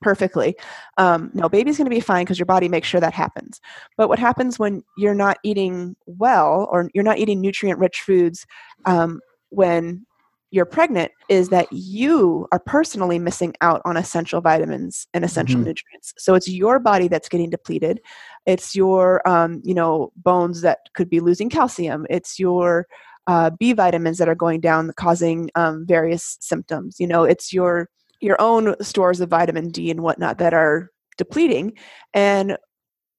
perfectly. 0.00 0.56
Um, 0.96 1.30
no, 1.34 1.50
baby's 1.50 1.76
going 1.76 1.84
to 1.84 1.94
be 1.94 2.00
fine 2.00 2.24
because 2.24 2.38
your 2.38 2.46
body 2.46 2.66
makes 2.66 2.88
sure 2.88 2.98
that 2.98 3.12
happens. 3.12 3.60
But 3.98 4.08
what 4.08 4.18
happens 4.18 4.58
when 4.58 4.82
you're 4.96 5.14
not 5.14 5.36
eating 5.42 5.94
well 6.06 6.66
or 6.72 6.88
you're 6.94 7.04
not 7.04 7.18
eating 7.18 7.42
nutrient 7.42 7.78
rich 7.78 8.00
foods 8.00 8.46
um, 8.86 9.20
when 9.50 10.06
you're 10.50 10.64
pregnant 10.64 11.12
is 11.28 11.50
that 11.50 11.70
you 11.70 12.46
are 12.52 12.58
personally 12.58 13.18
missing 13.18 13.54
out 13.60 13.82
on 13.84 13.96
essential 13.96 14.40
vitamins 14.40 15.06
and 15.12 15.24
essential 15.24 15.56
mm-hmm. 15.56 15.68
nutrients. 15.68 16.14
So 16.16 16.34
it's 16.34 16.48
your 16.48 16.78
body 16.78 17.08
that's 17.08 17.28
getting 17.28 17.50
depleted. 17.50 18.00
It's 18.46 18.74
your, 18.74 19.26
um, 19.28 19.60
you 19.62 19.74
know, 19.74 20.10
bones 20.16 20.62
that 20.62 20.78
could 20.94 21.10
be 21.10 21.20
losing 21.20 21.50
calcium. 21.50 22.06
It's 22.08 22.38
your 22.38 22.86
uh, 23.26 23.50
B 23.50 23.74
vitamins 23.74 24.16
that 24.18 24.28
are 24.28 24.34
going 24.34 24.60
down, 24.60 24.90
causing 24.96 25.50
um, 25.54 25.84
various 25.86 26.38
symptoms. 26.40 26.96
You 26.98 27.06
know, 27.06 27.24
it's 27.24 27.52
your 27.52 27.88
your 28.20 28.40
own 28.40 28.74
stores 28.82 29.20
of 29.20 29.28
vitamin 29.28 29.68
D 29.68 29.90
and 29.90 30.00
whatnot 30.00 30.38
that 30.38 30.54
are 30.54 30.90
depleting. 31.18 31.74
And 32.14 32.56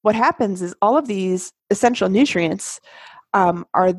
what 0.01 0.15
happens 0.15 0.61
is 0.61 0.75
all 0.81 0.97
of 0.97 1.07
these 1.07 1.53
essential 1.69 2.09
nutrients 2.09 2.81
um, 3.33 3.65
are 3.73 3.93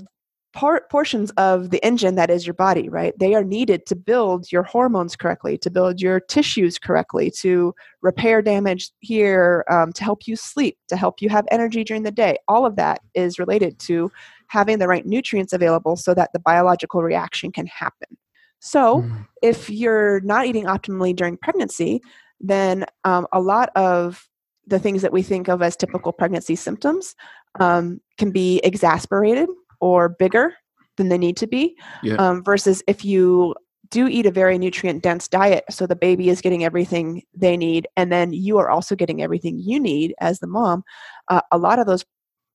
par- 0.52 0.86
portions 0.90 1.30
of 1.32 1.70
the 1.70 1.84
engine 1.84 2.16
that 2.16 2.30
is 2.30 2.46
your 2.46 2.54
body, 2.54 2.88
right? 2.88 3.16
They 3.18 3.34
are 3.34 3.44
needed 3.44 3.86
to 3.86 3.96
build 3.96 4.50
your 4.50 4.62
hormones 4.62 5.16
correctly, 5.16 5.56
to 5.58 5.70
build 5.70 6.00
your 6.00 6.20
tissues 6.20 6.78
correctly, 6.78 7.30
to 7.38 7.74
repair 8.02 8.42
damage 8.42 8.90
here, 9.00 9.64
um, 9.70 9.92
to 9.92 10.04
help 10.04 10.26
you 10.26 10.36
sleep, 10.36 10.76
to 10.88 10.96
help 10.96 11.22
you 11.22 11.28
have 11.28 11.46
energy 11.50 11.84
during 11.84 12.02
the 12.02 12.10
day. 12.10 12.36
All 12.48 12.66
of 12.66 12.76
that 12.76 13.00
is 13.14 13.38
related 13.38 13.78
to 13.80 14.10
having 14.48 14.78
the 14.78 14.88
right 14.88 15.06
nutrients 15.06 15.52
available 15.52 15.96
so 15.96 16.14
that 16.14 16.30
the 16.32 16.40
biological 16.40 17.02
reaction 17.02 17.52
can 17.52 17.66
happen. 17.66 18.16
So, 18.58 19.02
mm. 19.02 19.26
if 19.42 19.70
you're 19.70 20.20
not 20.20 20.46
eating 20.46 20.64
optimally 20.64 21.16
during 21.16 21.38
pregnancy, 21.38 22.02
then 22.40 22.84
um, 23.04 23.26
a 23.32 23.40
lot 23.40 23.70
of 23.74 24.28
the 24.66 24.78
things 24.78 25.02
that 25.02 25.12
we 25.12 25.22
think 25.22 25.48
of 25.48 25.62
as 25.62 25.76
typical 25.76 26.12
pregnancy 26.12 26.56
symptoms 26.56 27.14
um, 27.58 28.00
can 28.18 28.30
be 28.30 28.60
exasperated 28.62 29.48
or 29.80 30.08
bigger 30.08 30.54
than 30.96 31.08
they 31.08 31.18
need 31.18 31.36
to 31.38 31.46
be. 31.46 31.76
Yeah. 32.02 32.16
Um, 32.16 32.44
versus 32.44 32.82
if 32.86 33.04
you 33.04 33.54
do 33.90 34.06
eat 34.06 34.26
a 34.26 34.30
very 34.30 34.56
nutrient 34.58 35.02
dense 35.02 35.26
diet, 35.26 35.64
so 35.70 35.86
the 35.86 35.96
baby 35.96 36.28
is 36.28 36.40
getting 36.40 36.64
everything 36.64 37.22
they 37.34 37.56
need, 37.56 37.88
and 37.96 38.12
then 38.12 38.32
you 38.32 38.58
are 38.58 38.70
also 38.70 38.94
getting 38.94 39.22
everything 39.22 39.58
you 39.58 39.80
need 39.80 40.14
as 40.20 40.38
the 40.38 40.46
mom, 40.46 40.84
uh, 41.28 41.40
a 41.50 41.58
lot 41.58 41.78
of 41.78 41.86
those 41.86 42.04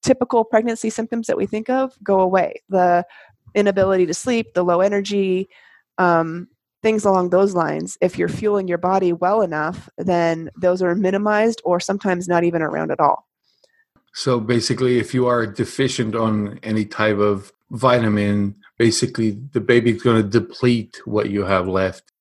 typical 0.02 0.46
pregnancy 0.46 0.90
symptoms 0.90 1.28
that 1.28 1.36
we 1.36 1.46
think 1.46 1.70
of 1.70 1.94
go 2.04 2.22
away. 2.22 2.62
The 2.70 3.06
inability 3.54 4.06
to 4.06 4.14
sleep, 4.14 4.54
the 4.54 4.64
low 4.64 4.82
energy, 4.82 5.50
um, 5.98 6.48
things 6.84 7.04
along 7.04 7.32
those 7.32 7.56
lines. 7.56 7.98
If 8.00 8.18
you're 8.18 8.30
fueling 8.30 8.68
your 8.68 8.78
body 8.78 9.12
well 9.12 9.42
enough, 9.42 9.90
then 9.98 10.52
those 10.56 10.82
are 10.84 10.94
minimized 10.94 11.62
or 11.66 11.80
sometimes 11.80 12.28
not 12.28 12.44
even 12.44 12.62
around 12.62 12.92
at 12.92 13.00
all. 13.00 13.28
So 14.16 14.40
basically, 14.40 14.98
if 14.98 15.14
you 15.14 15.28
are 15.28 15.46
deficient 15.46 16.16
on 16.16 16.58
any 16.64 16.86
type 16.86 17.18
of 17.18 17.52
vitamin, 17.72 18.56
basically 18.78 19.32
the 19.52 19.60
baby's 19.60 20.02
going 20.02 20.24
to 20.24 20.28
deplete 20.28 21.02
what 21.04 21.30
you 21.30 21.44
have 21.44 21.68
left. 21.68 22.14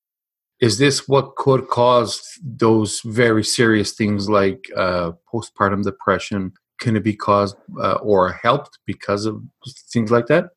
Is 0.61 0.79
this 0.79 1.07
what 1.07 1.37
could 1.37 1.69
cause 1.69 2.21
those 2.43 3.01
very 3.05 3.45
serious 3.45 3.93
things 3.93 4.29
like 4.29 4.65
uh, 4.77 5.13
postpartum 5.33 5.85
depression? 5.85 6.53
Can 6.81 6.97
it 6.97 7.05
be 7.05 7.15
caused 7.15 7.57
uh, 7.81 7.95
or 7.95 8.33
helped 8.33 8.81
because 8.87 9.25
of 9.25 9.41
things 9.93 10.11
like 10.11 10.27
that? 10.27 10.51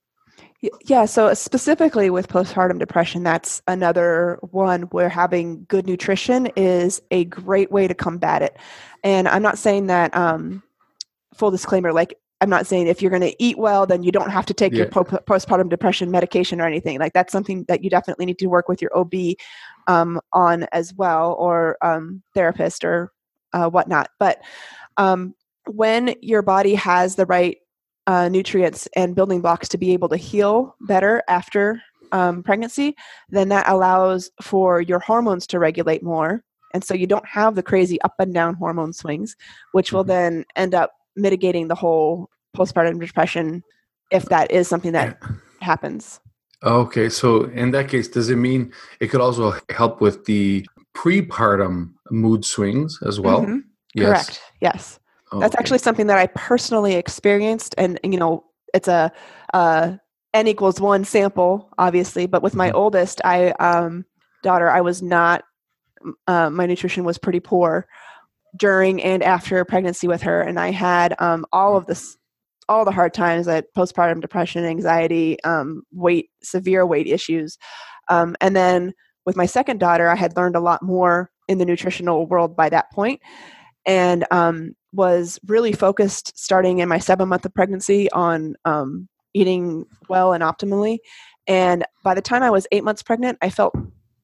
Yeah, 0.86 1.06
so 1.06 1.36
specifically 1.36 2.10
with 2.10 2.30
postpartum 2.30 2.80
depression, 2.80 3.22
that's 3.22 3.62
another 3.68 4.40
one 4.42 4.84
where 4.84 5.08
having 5.08 5.66
good 5.66 5.86
nutrition 5.86 6.48
is 6.56 7.00
a 7.12 7.26
great 7.26 7.72
way 7.72 7.88
to 7.88 7.94
combat 7.94 8.42
it. 8.42 8.58
And 9.04 9.28
I'm 9.28 9.44
not 9.44 9.60
saying 9.60 9.86
that 9.88 10.16
um, 10.18 10.64
full 11.34 11.52
disclaimer 11.52 11.92
like 11.94 12.18
i'm 12.42 12.50
not 12.50 12.68
saying 12.68 12.88
if 12.88 13.02
you're 13.02 13.12
going 13.12 13.22
to 13.22 13.36
eat 13.44 13.58
well 13.58 13.86
then 13.86 14.04
you 14.04 14.12
don't 14.12 14.30
have 14.30 14.46
to 14.46 14.54
take 14.54 14.74
yeah. 14.74 14.80
your 14.80 14.88
po- 14.88 15.04
postpartum 15.04 15.70
depression 15.70 16.12
medication 16.12 16.62
or 16.62 16.66
anything 16.66 17.00
like 17.00 17.14
that's 17.14 17.32
something 17.32 17.66
that 17.68 17.84
you 17.84 17.90
definitely 17.90 18.26
need 18.26 18.40
to 18.40 18.48
work 18.48 18.68
with 18.68 18.82
your 18.82 18.96
ob 18.98 19.14
um, 19.88 20.20
on 20.34 20.64
as 20.72 20.94
well 20.94 21.34
or 21.40 21.78
um, 21.82 22.22
therapist 22.34 22.84
or 22.84 23.12
uh, 23.54 23.70
whatnot 23.70 24.10
but 24.20 24.42
um, 24.98 25.34
when 25.68 26.16
your 26.22 26.42
body 26.42 26.74
has 26.76 27.16
the 27.16 27.26
right 27.26 27.58
uh, 28.08 28.30
nutrients 28.30 28.88
and 28.96 29.16
building 29.16 29.42
blocks 29.42 29.68
to 29.68 29.78
be 29.78 29.92
able 29.92 30.08
to 30.08 30.18
heal 30.18 30.76
better 30.82 31.22
after 31.28 31.82
um, 32.14 32.42
pregnancy 32.42 32.96
then 33.30 33.50
that 33.50 33.68
allows 33.68 34.32
for 34.42 34.82
your 34.82 35.00
hormones 35.00 35.46
to 35.46 35.60
regulate 35.60 36.04
more 36.04 36.44
and 36.74 36.84
so 36.84 36.94
you 36.94 37.08
don't 37.08 37.26
have 37.26 37.56
the 37.56 37.64
crazy 37.64 38.02
up 38.02 38.14
and 38.20 38.34
down 38.34 38.54
hormone 38.54 38.94
swings 38.94 39.36
which 39.72 39.92
will 39.92 40.04
mm-hmm. 40.04 40.10
then 40.10 40.46
end 40.56 40.74
up 40.74 40.92
mitigating 41.18 41.68
the 41.68 41.76
whole 41.76 42.30
postpartum 42.56 43.00
depression 43.00 43.64
if 44.12 44.26
that 44.26 44.52
is 44.52 44.68
something 44.68 44.94
that 44.94 45.22
happens. 45.62 46.20
Okay, 46.64 47.10
so 47.10 47.44
in 47.46 47.72
that 47.72 47.88
case, 47.88 48.08
does 48.08 48.30
it 48.30 48.38
mean 48.38 48.72
it 49.00 49.08
could 49.08 49.22
also 49.22 49.54
help 49.70 50.02
with 50.02 50.26
the 50.26 50.66
prepartum 50.96 51.94
mood 52.10 52.44
swings 52.44 53.00
as 53.06 53.20
well? 53.20 53.42
Mm-hmm. 53.42 53.58
Yes. 53.94 54.08
Correct. 54.08 54.42
Yes. 54.62 55.00
Okay. 55.32 55.40
That's 55.42 55.56
actually 55.56 55.80
something 55.80 56.08
that 56.08 56.18
I 56.18 56.28
personally 56.28 56.96
experienced, 56.96 57.76
and 57.78 58.00
you 58.04 58.18
know, 58.18 58.44
it's 58.74 58.88
a 58.88 59.12
uh, 59.54 59.98
n 60.34 60.48
equals 60.48 60.80
one 60.82 61.04
sample, 61.04 61.70
obviously. 61.78 62.26
But 62.26 62.42
with 62.42 62.56
my 62.56 62.70
mm-hmm. 62.70 62.78
oldest, 62.78 63.22
I 63.24 63.52
um, 63.60 64.06
daughter, 64.42 64.70
I 64.70 64.82
was 64.82 65.02
not. 65.02 65.44
Uh, 66.28 66.50
my 66.50 66.66
nutrition 66.66 67.04
was 67.04 67.18
pretty 67.18 67.40
poor, 67.40 67.88
during 68.58 69.02
and 69.02 69.24
after 69.24 69.64
pregnancy 69.66 70.08
with 70.08 70.22
her, 70.24 70.42
and 70.42 70.60
I 70.60 70.72
had 70.72 71.16
um, 71.20 71.46
all 71.52 71.78
of 71.78 71.86
this, 71.86 72.18
all 72.70 72.86
the 72.86 72.92
hard 72.92 73.14
times 73.14 73.46
that 73.46 73.68
postpartum 73.78 74.22
depression, 74.22 74.66
anxiety, 74.66 75.42
um, 75.44 75.84
weight, 75.92 76.30
severe 76.44 76.86
weight 76.86 77.08
issues, 77.08 77.58
um, 78.10 78.36
and 78.42 78.56
then 78.56 78.94
with 79.26 79.36
my 79.36 79.46
second 79.46 79.80
daughter, 79.80 80.08
I 80.08 80.16
had 80.16 80.36
learned 80.38 80.56
a 80.56 80.62
lot 80.62 80.82
more 80.82 81.30
in 81.48 81.58
the 81.58 81.66
nutritional 81.66 82.28
world 82.28 82.56
by 82.56 82.70
that 82.70 82.92
point, 82.92 83.22
and 83.86 84.26
um, 84.32 84.74
was 84.94 85.40
really 85.48 85.74
focused 85.74 86.38
starting 86.38 86.80
in 86.80 86.90
my 86.90 86.98
seven 86.98 87.30
month 87.30 87.46
of 87.46 87.54
pregnancy 87.54 88.10
on 88.12 88.56
um, 88.66 89.08
eating 89.34 89.86
well 90.10 90.34
and 90.34 90.44
optimally. 90.44 90.98
And 91.46 91.86
by 92.04 92.14
the 92.14 92.22
time 92.22 92.44
I 92.44 92.50
was 92.50 92.68
eight 92.72 92.84
months 92.84 93.04
pregnant, 93.04 93.38
I 93.42 93.50
felt 93.50 93.76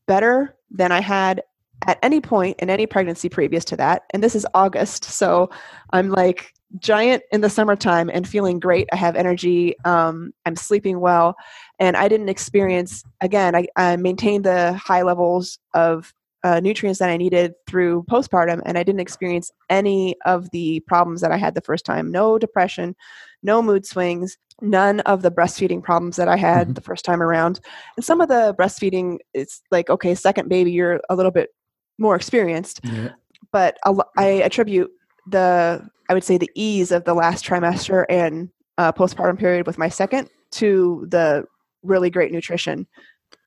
better 0.07 0.55
than 0.71 0.91
I 0.91 1.01
had 1.01 1.43
at 1.85 1.99
any 2.01 2.21
point 2.21 2.59
in 2.59 2.69
any 2.69 2.85
pregnancy 2.85 3.29
previous 3.29 3.65
to 3.65 3.77
that. 3.77 4.03
And 4.11 4.23
this 4.23 4.35
is 4.35 4.45
August, 4.53 5.05
so 5.05 5.49
I'm 5.91 6.09
like 6.09 6.53
giant 6.79 7.23
in 7.31 7.41
the 7.41 7.49
summertime 7.49 8.09
and 8.09 8.27
feeling 8.27 8.59
great. 8.59 8.87
I 8.91 8.95
have 8.95 9.15
energy. 9.15 9.75
Um, 9.85 10.33
I'm 10.45 10.55
sleeping 10.55 10.99
well, 10.99 11.35
and 11.79 11.95
I 11.95 12.07
didn't 12.07 12.29
experience 12.29 13.03
again. 13.21 13.55
I, 13.55 13.67
I 13.75 13.95
maintained 13.97 14.45
the 14.45 14.73
high 14.73 15.03
levels 15.03 15.59
of 15.73 16.13
uh, 16.43 16.59
nutrients 16.59 16.99
that 16.99 17.09
I 17.09 17.17
needed 17.17 17.53
through 17.67 18.03
postpartum, 18.09 18.61
and 18.65 18.77
I 18.77 18.83
didn't 18.83 19.01
experience 19.01 19.51
any 19.69 20.15
of 20.25 20.49
the 20.51 20.81
problems 20.81 21.21
that 21.21 21.31
I 21.31 21.37
had 21.37 21.55
the 21.55 21.61
first 21.61 21.85
time. 21.85 22.11
No 22.11 22.37
depression, 22.37 22.95
no 23.43 23.61
mood 23.61 23.85
swings, 23.85 24.37
none 24.61 24.99
of 25.01 25.21
the 25.21 25.31
breastfeeding 25.31 25.81
problems 25.81 26.15
that 26.17 26.27
I 26.27 26.35
had 26.35 26.67
mm-hmm. 26.67 26.73
the 26.73 26.81
first 26.81 27.05
time 27.05 27.21
around. 27.21 27.59
And 27.95 28.05
some 28.05 28.19
of 28.19 28.27
the 28.27 28.55
breastfeeding, 28.59 29.19
it's 29.33 29.61
like, 29.71 29.89
okay, 29.89 30.15
second 30.15 30.49
baby, 30.49 30.71
you're 30.71 30.99
a 31.09 31.15
little 31.15 31.31
bit 31.31 31.49
more 31.97 32.15
experienced. 32.15 32.81
Yeah. 32.83 33.09
But 33.51 33.77
I 34.17 34.25
attribute 34.25 34.91
the, 35.27 35.87
I 36.09 36.13
would 36.13 36.23
say, 36.23 36.37
the 36.37 36.49
ease 36.55 36.91
of 36.91 37.03
the 37.03 37.13
last 37.13 37.45
trimester 37.45 38.05
and 38.09 38.49
uh, 38.77 38.91
postpartum 38.91 39.37
period 39.37 39.67
with 39.67 39.77
my 39.77 39.89
second 39.89 40.29
to 40.51 41.05
the 41.09 41.45
really 41.83 42.09
great 42.09 42.31
nutrition. 42.31 42.87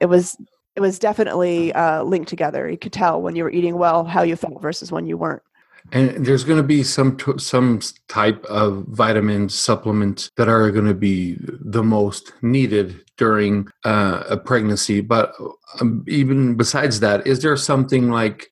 It 0.01 0.07
was 0.07 0.37
it 0.77 0.81
was 0.81 0.99
definitely 0.99 1.73
uh, 1.73 2.03
linked 2.03 2.29
together. 2.29 2.69
You 2.69 2.77
could 2.77 2.93
tell 2.93 3.23
when 3.23 3.35
you 3.35 3.45
were 3.45 3.51
eating 3.51 3.79
well 3.79 4.05
how 4.05 4.23
you 4.23 4.37
felt 4.37 4.61
versus 4.61 4.93
when 4.93 5.07
you 5.07 5.17
weren't. 5.17 5.43
And 5.93 6.27
there's 6.27 6.45
going 6.45 6.59
to 6.59 6.67
be 6.67 6.83
some 6.83 7.17
some 7.39 7.81
type 8.09 8.45
of 8.47 8.85
vitamin 8.89 9.49
supplements 9.49 10.31
that 10.37 10.49
are 10.49 10.71
going 10.71 10.87
to 10.87 10.95
be 10.95 11.37
the 11.41 11.83
most 11.83 12.33
needed 12.43 13.05
during 13.17 13.69
uh, 13.85 14.25
a 14.29 14.37
pregnancy. 14.37 15.01
But 15.01 15.33
um, 15.81 16.05
even 16.09 16.57
besides 16.57 17.01
that, 17.01 17.27
is 17.27 17.41
there 17.43 17.57
something 17.57 18.11
like 18.11 18.49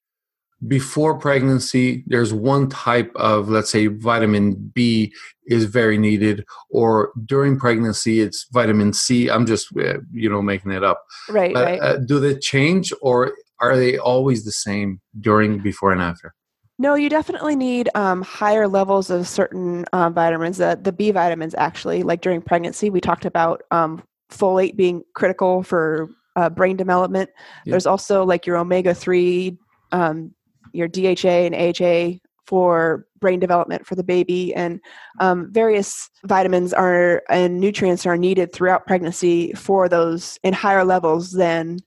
before 0.68 1.18
pregnancy? 1.18 2.04
There's 2.06 2.32
one 2.32 2.68
type 2.70 3.12
of, 3.16 3.48
let's 3.48 3.70
say, 3.70 3.88
vitamin 3.88 4.70
B 4.74 5.12
is 5.46 5.64
very 5.64 5.98
needed, 5.98 6.44
or 6.70 7.10
during 7.26 7.58
pregnancy, 7.58 8.20
it's 8.20 8.46
vitamin 8.52 8.92
C. 8.92 9.28
I'm 9.28 9.44
just 9.44 9.68
uh, 9.76 9.98
you 10.12 10.30
know 10.30 10.40
making 10.40 10.72
it 10.72 10.84
up. 10.84 11.02
Right. 11.28 11.52
But, 11.52 11.64
right. 11.64 11.80
Uh, 11.80 11.96
do 11.98 12.20
they 12.20 12.36
change, 12.38 12.92
or 13.02 13.34
are 13.60 13.76
they 13.76 13.98
always 13.98 14.44
the 14.44 14.52
same 14.52 15.00
during, 15.20 15.58
before, 15.58 15.92
and 15.92 16.00
after? 16.00 16.34
No, 16.78 16.96
you 16.96 17.08
definitely 17.08 17.54
need 17.54 17.88
um, 17.94 18.22
higher 18.22 18.66
levels 18.66 19.08
of 19.08 19.28
certain 19.28 19.84
uh, 19.92 20.10
vitamins. 20.10 20.60
Uh, 20.60 20.74
the 20.74 20.92
B 20.92 21.12
vitamins, 21.12 21.54
actually, 21.56 22.02
like 22.02 22.20
during 22.20 22.42
pregnancy, 22.42 22.90
we 22.90 23.00
talked 23.00 23.24
about 23.24 23.62
um, 23.70 24.02
folate 24.30 24.76
being 24.76 25.02
critical 25.14 25.62
for 25.62 26.08
uh, 26.34 26.50
brain 26.50 26.76
development. 26.76 27.30
Yep. 27.64 27.72
There's 27.72 27.86
also 27.86 28.24
like 28.24 28.44
your 28.44 28.56
omega 28.56 28.92
three, 28.92 29.56
um, 29.92 30.34
your 30.72 30.88
DHA 30.88 31.46
and 31.46 31.54
AHA 31.54 32.18
for 32.46 33.06
brain 33.20 33.38
development 33.38 33.86
for 33.86 33.94
the 33.94 34.04
baby, 34.04 34.52
and 34.54 34.80
um, 35.20 35.52
various 35.52 36.10
vitamins 36.24 36.72
are 36.72 37.22
and 37.30 37.60
nutrients 37.60 38.04
are 38.04 38.16
needed 38.16 38.52
throughout 38.52 38.86
pregnancy 38.86 39.52
for 39.52 39.88
those 39.88 40.38
in 40.42 40.52
higher 40.52 40.84
levels 40.84 41.30
than 41.30 41.78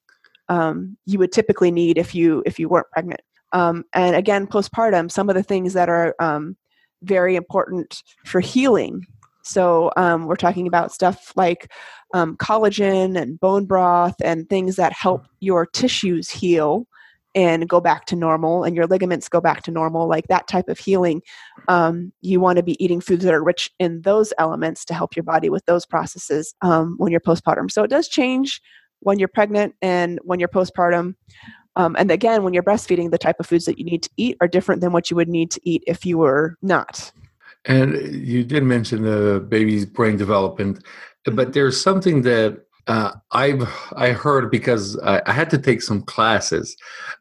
um, 0.50 0.98
you 1.06 1.20
would 1.20 1.34
typically 1.34 1.72
need 1.72 1.98
if 1.98 2.16
you 2.16 2.42
if 2.46 2.58
you 2.58 2.70
weren't 2.70 2.90
pregnant. 2.92 3.20
Um, 3.54 3.86
and 3.94 4.16
again, 4.16 4.48
postpartum, 4.48 5.12
some 5.12 5.30
of 5.30 5.36
the 5.36 5.44
things 5.44 5.74
that 5.74 5.90
are 5.90 6.16
um, 6.20 6.58
very 7.04 7.36
important 7.36 8.04
for 8.26 8.40
healing. 8.40 9.06
So 9.44 9.92
um, 9.96 10.26
we're 10.26 10.36
talking 10.36 10.68
about 10.68 10.92
stuff 10.92 11.32
like 11.36 11.72
um, 12.14 12.36
collagen 12.38 13.20
and 13.20 13.40
bone 13.40 13.66
broth 13.66 14.16
and 14.22 14.50
things 14.50 14.76
that 14.76 14.92
help 14.94 15.26
your 15.40 15.66
tissues 15.66 16.30
heal 16.30 16.86
and 17.36 17.70
go 17.70 17.80
back 17.80 18.06
to 18.06 18.16
normal 18.16 18.64
and 18.64 18.76
your 18.76 18.88
ligaments 18.88 19.30
go 19.30 19.40
back 19.40 19.62
to 19.62 19.72
normal 19.72 20.08
like 20.08 20.28
that 20.28 20.48
type 20.48 20.68
of 20.70 20.80
healing. 20.80 21.22
Um, 21.68 22.12
you 22.22 22.40
want 22.40 22.58
to 22.58 22.64
be 22.64 22.84
eating 22.84 23.00
foods 23.00 23.24
that 23.24 23.34
are 23.34 23.44
rich 23.44 23.70
in 23.80 24.02
those 24.02 24.34
elements 24.38 24.84
to 24.86 24.94
help 24.94 25.16
your 25.16 25.24
body 25.24 25.50
with 25.50 25.64
those 25.66 25.86
processes 25.86 26.56
um, 26.62 26.96
when 26.98 27.12
you're 27.12 27.22
postpartum. 27.22 27.70
So 27.70 27.84
it 27.84 27.90
does 27.90 28.08
change 28.08 28.60
when 29.02 29.20
you're 29.20 29.28
pregnant 29.28 29.76
and 29.82 30.20
when 30.24 30.40
you're 30.40 30.50
postpartum 30.50 31.14
um, 31.78 31.96
and 31.98 32.12
again 32.12 32.44
when 32.44 32.54
you're 32.54 32.64
breastfeeding 32.64 33.12
the 33.12 33.18
type 33.18 33.40
of 33.40 33.46
foods 33.46 33.66
that 33.66 33.78
you 33.78 33.86
need 33.86 34.04
to 34.04 34.10
eat 34.18 34.36
are 34.42 34.48
different 34.48 34.82
than 34.82 34.92
what 34.92 35.10
you 35.10 35.16
would 35.16 35.30
need 35.30 35.50
to 35.52 35.62
eat 35.64 35.84
if 35.88 36.06
you 36.06 36.18
were 36.18 36.58
not 36.62 37.12
and 37.66 37.96
you 38.12 38.44
did 38.44 38.64
mention 38.64 39.04
the 39.04 39.40
baby's 39.48 39.86
brain 39.86 40.18
development 40.18 40.84
but 41.26 41.54
there's 41.54 41.80
something 41.80 42.22
that 42.24 42.62
uh, 42.88 43.12
I've 43.32 43.68
I 43.96 44.12
heard 44.12 44.50
because 44.50 44.98
I, 45.00 45.22
I, 45.26 45.34
had 45.34 45.50
to 45.50 45.58
take 45.58 45.82
some 45.82 46.04
classes. 46.04 46.78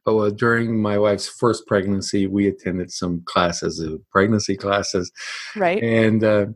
Uh, 0.07 0.31
during 0.31 0.81
my 0.81 0.97
wife's 0.97 1.29
first 1.29 1.67
pregnancy, 1.67 2.29
we 2.29 2.47
attended 2.47 2.93
some 2.93 3.23
classes, 3.25 3.85
uh, 3.85 3.97
pregnancy 4.13 4.57
classes, 4.57 5.11
right? 5.57 5.83
And 5.83 6.23
uh, 6.23 6.47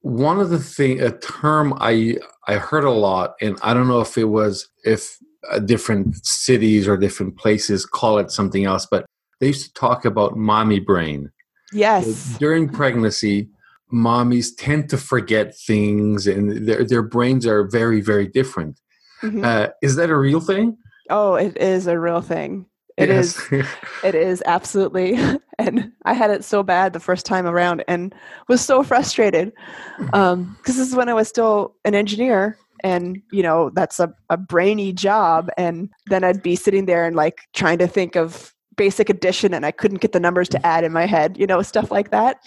one 0.00 0.40
of 0.40 0.48
the 0.48 0.58
thing, 0.58 1.02
a 1.02 1.10
term 1.18 1.74
I 1.78 2.16
I 2.48 2.54
heard 2.54 2.84
a 2.84 2.90
lot, 2.90 3.34
and 3.42 3.58
I 3.62 3.74
don't 3.74 3.88
know 3.88 4.00
if 4.00 4.16
it 4.16 4.24
was 4.24 4.68
if 4.84 5.18
uh, 5.50 5.58
different 5.58 6.24
cities 6.24 6.88
or 6.88 6.96
different 6.96 7.36
places 7.36 7.86
call 7.86 8.18
it 8.18 8.30
something 8.30 8.64
else, 8.64 8.86
but 8.90 9.06
they 9.40 9.48
used 9.48 9.66
to 9.66 9.72
talk 9.74 10.04
about 10.04 10.36
mommy 10.36 10.80
brain. 10.80 11.30
Yes. 11.72 12.16
So 12.16 12.38
during 12.38 12.68
pregnancy, 12.68 13.48
mommies 13.94 14.50
tend 14.56 14.88
to 14.90 14.98
forget 14.98 15.56
things 15.56 16.26
and 16.26 16.66
their, 16.66 16.84
their 16.84 17.02
brains 17.02 17.46
are 17.46 17.64
very 17.64 18.00
very 18.00 18.26
different 18.26 18.80
mm-hmm. 19.22 19.44
uh, 19.44 19.68
is 19.82 19.96
that 19.96 20.10
a 20.10 20.16
real 20.16 20.40
thing 20.40 20.76
oh 21.10 21.34
it 21.34 21.56
is 21.56 21.86
a 21.86 21.98
real 21.98 22.20
thing 22.20 22.66
It 22.96 23.08
yes. 23.08 23.52
is. 23.52 23.66
it 24.02 24.14
is 24.14 24.42
absolutely 24.46 25.16
and 25.58 25.92
i 26.04 26.12
had 26.12 26.30
it 26.30 26.44
so 26.44 26.62
bad 26.62 26.92
the 26.92 27.00
first 27.00 27.24
time 27.24 27.46
around 27.46 27.84
and 27.86 28.14
was 28.48 28.60
so 28.60 28.82
frustrated 28.82 29.52
because 29.98 30.12
um, 30.32 30.56
this 30.66 30.78
is 30.78 30.94
when 30.94 31.08
i 31.08 31.14
was 31.14 31.28
still 31.28 31.74
an 31.84 31.94
engineer 31.94 32.58
and 32.84 33.20
you 33.32 33.42
know 33.42 33.70
that's 33.74 33.98
a, 33.98 34.14
a 34.30 34.36
brainy 34.36 34.92
job 34.92 35.48
and 35.56 35.90
then 36.06 36.22
i'd 36.22 36.42
be 36.42 36.54
sitting 36.54 36.86
there 36.86 37.04
and 37.04 37.16
like 37.16 37.40
trying 37.52 37.78
to 37.78 37.88
think 37.88 38.14
of 38.14 38.54
basic 38.76 39.08
addition 39.08 39.52
and 39.52 39.66
i 39.66 39.72
couldn't 39.72 40.00
get 40.00 40.12
the 40.12 40.20
numbers 40.20 40.48
to 40.48 40.64
add 40.64 40.84
in 40.84 40.92
my 40.92 41.06
head 41.06 41.36
you 41.36 41.46
know 41.46 41.62
stuff 41.62 41.90
like 41.90 42.10
that 42.10 42.38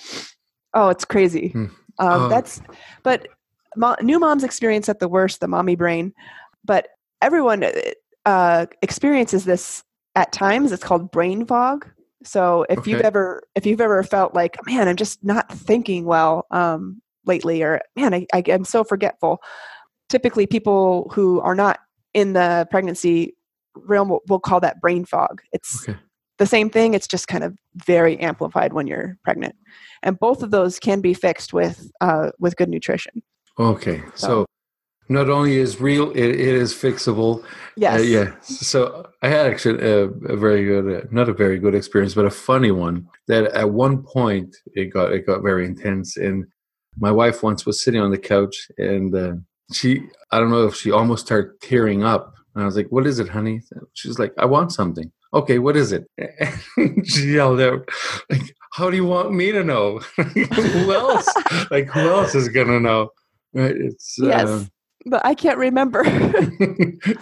Oh, 0.77 0.89
it's 0.89 1.05
crazy. 1.05 1.49
Hmm. 1.49 1.65
Um, 1.99 2.21
oh. 2.21 2.29
That's, 2.29 2.61
but 3.03 3.27
mo- 3.75 3.95
new 4.01 4.19
moms 4.19 4.43
experience 4.43 4.87
at 4.89 4.99
the 4.99 5.07
worst 5.07 5.39
the 5.39 5.47
mommy 5.47 5.75
brain, 5.75 6.13
but 6.63 6.89
everyone 7.21 7.63
uh, 7.63 7.71
uh, 8.25 8.65
experiences 8.83 9.45
this 9.45 9.83
at 10.15 10.31
times. 10.31 10.71
It's 10.71 10.83
called 10.83 11.09
brain 11.09 11.45
fog. 11.45 11.87
So 12.23 12.65
if 12.69 12.79
okay. 12.79 12.91
you've 12.91 13.01
ever 13.01 13.41
if 13.55 13.65
you've 13.65 13.81
ever 13.81 14.03
felt 14.03 14.35
like, 14.35 14.57
man, 14.67 14.87
I'm 14.87 14.95
just 14.95 15.23
not 15.23 15.51
thinking 15.51 16.05
well 16.05 16.45
um, 16.51 17.01
lately, 17.25 17.63
or 17.63 17.81
man, 17.95 18.13
I, 18.13 18.27
I, 18.33 18.43
I'm 18.47 18.65
so 18.65 18.83
forgetful. 18.83 19.39
Typically, 20.09 20.47
people 20.47 21.11
who 21.13 21.39
are 21.41 21.55
not 21.55 21.79
in 22.13 22.33
the 22.33 22.67
pregnancy 22.71 23.35
realm 23.75 24.09
will, 24.09 24.21
will 24.27 24.39
call 24.39 24.59
that 24.59 24.79
brain 24.81 25.05
fog. 25.05 25.41
It's 25.51 25.87
okay. 25.87 25.99
the 26.37 26.45
same 26.45 26.69
thing. 26.69 26.93
It's 26.93 27.07
just 27.07 27.27
kind 27.27 27.43
of 27.43 27.57
very 27.75 28.17
amplified 28.19 28.73
when 28.73 28.87
you're 28.87 29.17
pregnant 29.23 29.55
and 30.03 30.19
both 30.19 30.43
of 30.43 30.51
those 30.51 30.79
can 30.79 31.01
be 31.01 31.13
fixed 31.13 31.53
with 31.53 31.91
uh, 32.01 32.31
with 32.39 32.55
good 32.55 32.69
nutrition. 32.69 33.21
Okay, 33.59 34.01
so, 34.15 34.27
so 34.27 34.45
not 35.09 35.29
only 35.29 35.57
is 35.57 35.81
real, 35.81 36.11
it, 36.11 36.17
it 36.17 36.39
is 36.39 36.73
fixable. 36.73 37.43
Yes. 37.75 37.99
Uh, 37.99 38.03
yeah. 38.03 38.39
So 38.41 39.09
I 39.21 39.29
had 39.29 39.47
actually 39.47 39.83
a, 39.83 40.05
a 40.05 40.37
very 40.37 40.65
good, 40.65 41.03
uh, 41.03 41.07
not 41.11 41.29
a 41.29 41.33
very 41.33 41.57
good 41.57 41.73
experience, 41.73 42.13
but 42.13 42.25
a 42.25 42.29
funny 42.29 42.71
one. 42.71 43.07
That 43.27 43.45
at 43.45 43.71
one 43.71 44.03
point 44.03 44.55
it 44.73 44.85
got 44.85 45.13
it 45.13 45.25
got 45.25 45.41
very 45.41 45.65
intense, 45.65 46.17
and 46.17 46.45
my 46.97 47.11
wife 47.11 47.43
once 47.43 47.65
was 47.65 47.83
sitting 47.83 48.01
on 48.01 48.11
the 48.11 48.17
couch, 48.17 48.69
and 48.77 49.15
uh, 49.15 49.33
she, 49.73 50.03
I 50.31 50.39
don't 50.39 50.51
know 50.51 50.67
if 50.67 50.75
she 50.75 50.91
almost 50.91 51.25
started 51.25 51.59
tearing 51.61 52.03
up, 52.03 52.33
and 52.55 52.63
I 52.63 52.65
was 52.65 52.75
like, 52.75 52.87
"What 52.89 53.05
is 53.07 53.19
it, 53.19 53.29
honey?" 53.29 53.61
She's 53.93 54.19
like, 54.19 54.33
"I 54.37 54.45
want 54.45 54.71
something." 54.71 55.11
Okay, 55.33 55.59
what 55.59 55.75
is 55.75 55.91
it? 55.91 56.05
she 57.05 57.33
yelled 57.33 57.59
out, 57.59 57.87
like, 58.29 58.55
how 58.73 58.89
do 58.89 58.95
you 58.95 59.05
want 59.05 59.33
me 59.33 59.51
to 59.51 59.63
know? 59.63 59.99
who 60.15 60.93
else? 60.93 61.27
like 61.71 61.87
who 61.87 61.99
else 61.99 62.35
is 62.35 62.49
gonna 62.49 62.79
know? 62.79 63.09
Right? 63.53 63.75
It's 63.75 64.15
yes, 64.19 64.47
uh, 64.47 64.65
but 65.05 65.25
I 65.25 65.33
can't 65.33 65.57
remember. 65.57 66.03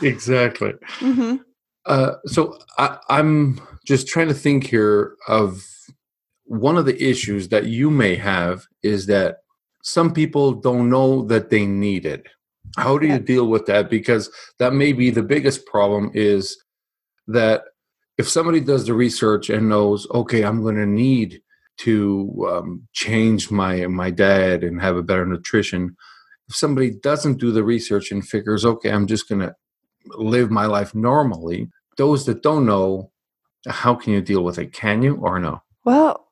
exactly. 0.02 0.74
Mm-hmm. 1.00 1.38
Uh, 1.86 2.14
so 2.26 2.60
I, 2.78 2.98
I'm 3.10 3.62
just 3.86 4.08
trying 4.08 4.28
to 4.28 4.34
think 4.34 4.68
here 4.68 5.16
of 5.28 5.64
one 6.46 6.78
of 6.78 6.86
the 6.86 7.02
issues 7.02 7.50
that 7.50 7.66
you 7.66 7.90
may 7.90 8.16
have 8.16 8.66
is 8.84 9.06
that 9.08 9.38
some 9.84 10.14
people 10.14 10.54
don't 10.54 10.90
know 10.90 11.24
that 11.24 11.50
they 11.50 11.66
need 11.66 12.06
it. 12.06 12.28
How 12.78 12.98
do 12.98 13.08
you 13.08 13.20
deal 13.20 13.48
with 13.48 13.66
that? 13.68 13.90
Because 13.90 14.30
that 14.60 14.74
may 14.74 14.94
be 14.94 15.10
the 15.10 15.24
biggest 15.24 15.66
problem 15.66 16.12
is 16.14 16.58
that 17.28 17.64
if 18.18 18.28
somebody 18.30 18.60
does 18.60 18.86
the 18.86 18.94
research 18.94 19.50
and 19.50 19.70
knows, 19.70 20.08
okay, 20.12 20.44
I'm 20.44 20.62
going 20.62 20.76
to 20.76 20.86
need 20.86 21.42
to 21.78 22.48
um, 22.50 22.88
change 22.94 23.52
my 23.52 23.86
my 23.88 24.10
diet 24.10 24.64
and 24.64 24.82
have 24.82 24.96
a 24.96 25.04
better 25.04 25.26
nutrition, 25.26 25.96
if 26.48 26.56
somebody 26.56 26.92
doesn't 26.92 27.40
do 27.40 27.52
the 27.52 27.64
research 27.64 28.12
and 28.12 28.28
figures, 28.28 28.66
okay, 28.66 28.92
I'm 28.92 29.08
just 29.08 29.28
going 29.28 29.42
to 29.42 29.56
live 30.18 30.52
my 30.52 30.66
life 30.66 30.94
normally, 30.94 31.70
those 31.98 32.26
that 32.26 32.44
don't 32.44 32.66
know, 32.66 33.12
how 33.68 33.96
can 33.96 34.14
you 34.14 34.22
deal 34.22 34.44
with 34.44 34.60
it? 34.60 34.72
Can 34.74 35.02
you 35.02 35.16
or 35.16 35.40
no? 35.40 35.62
Well, 35.86 36.28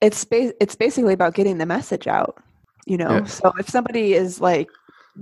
it's 0.00 0.24
ba- 0.24 0.54
it's 0.60 0.76
basically 0.76 1.12
about 1.12 1.34
getting 1.34 1.58
the 1.58 1.66
message 1.66 2.06
out. 2.06 2.42
You 2.86 2.96
know, 2.96 3.10
yeah. 3.10 3.24
so 3.24 3.52
if 3.58 3.68
somebody 3.68 4.14
is 4.14 4.40
like 4.40 4.70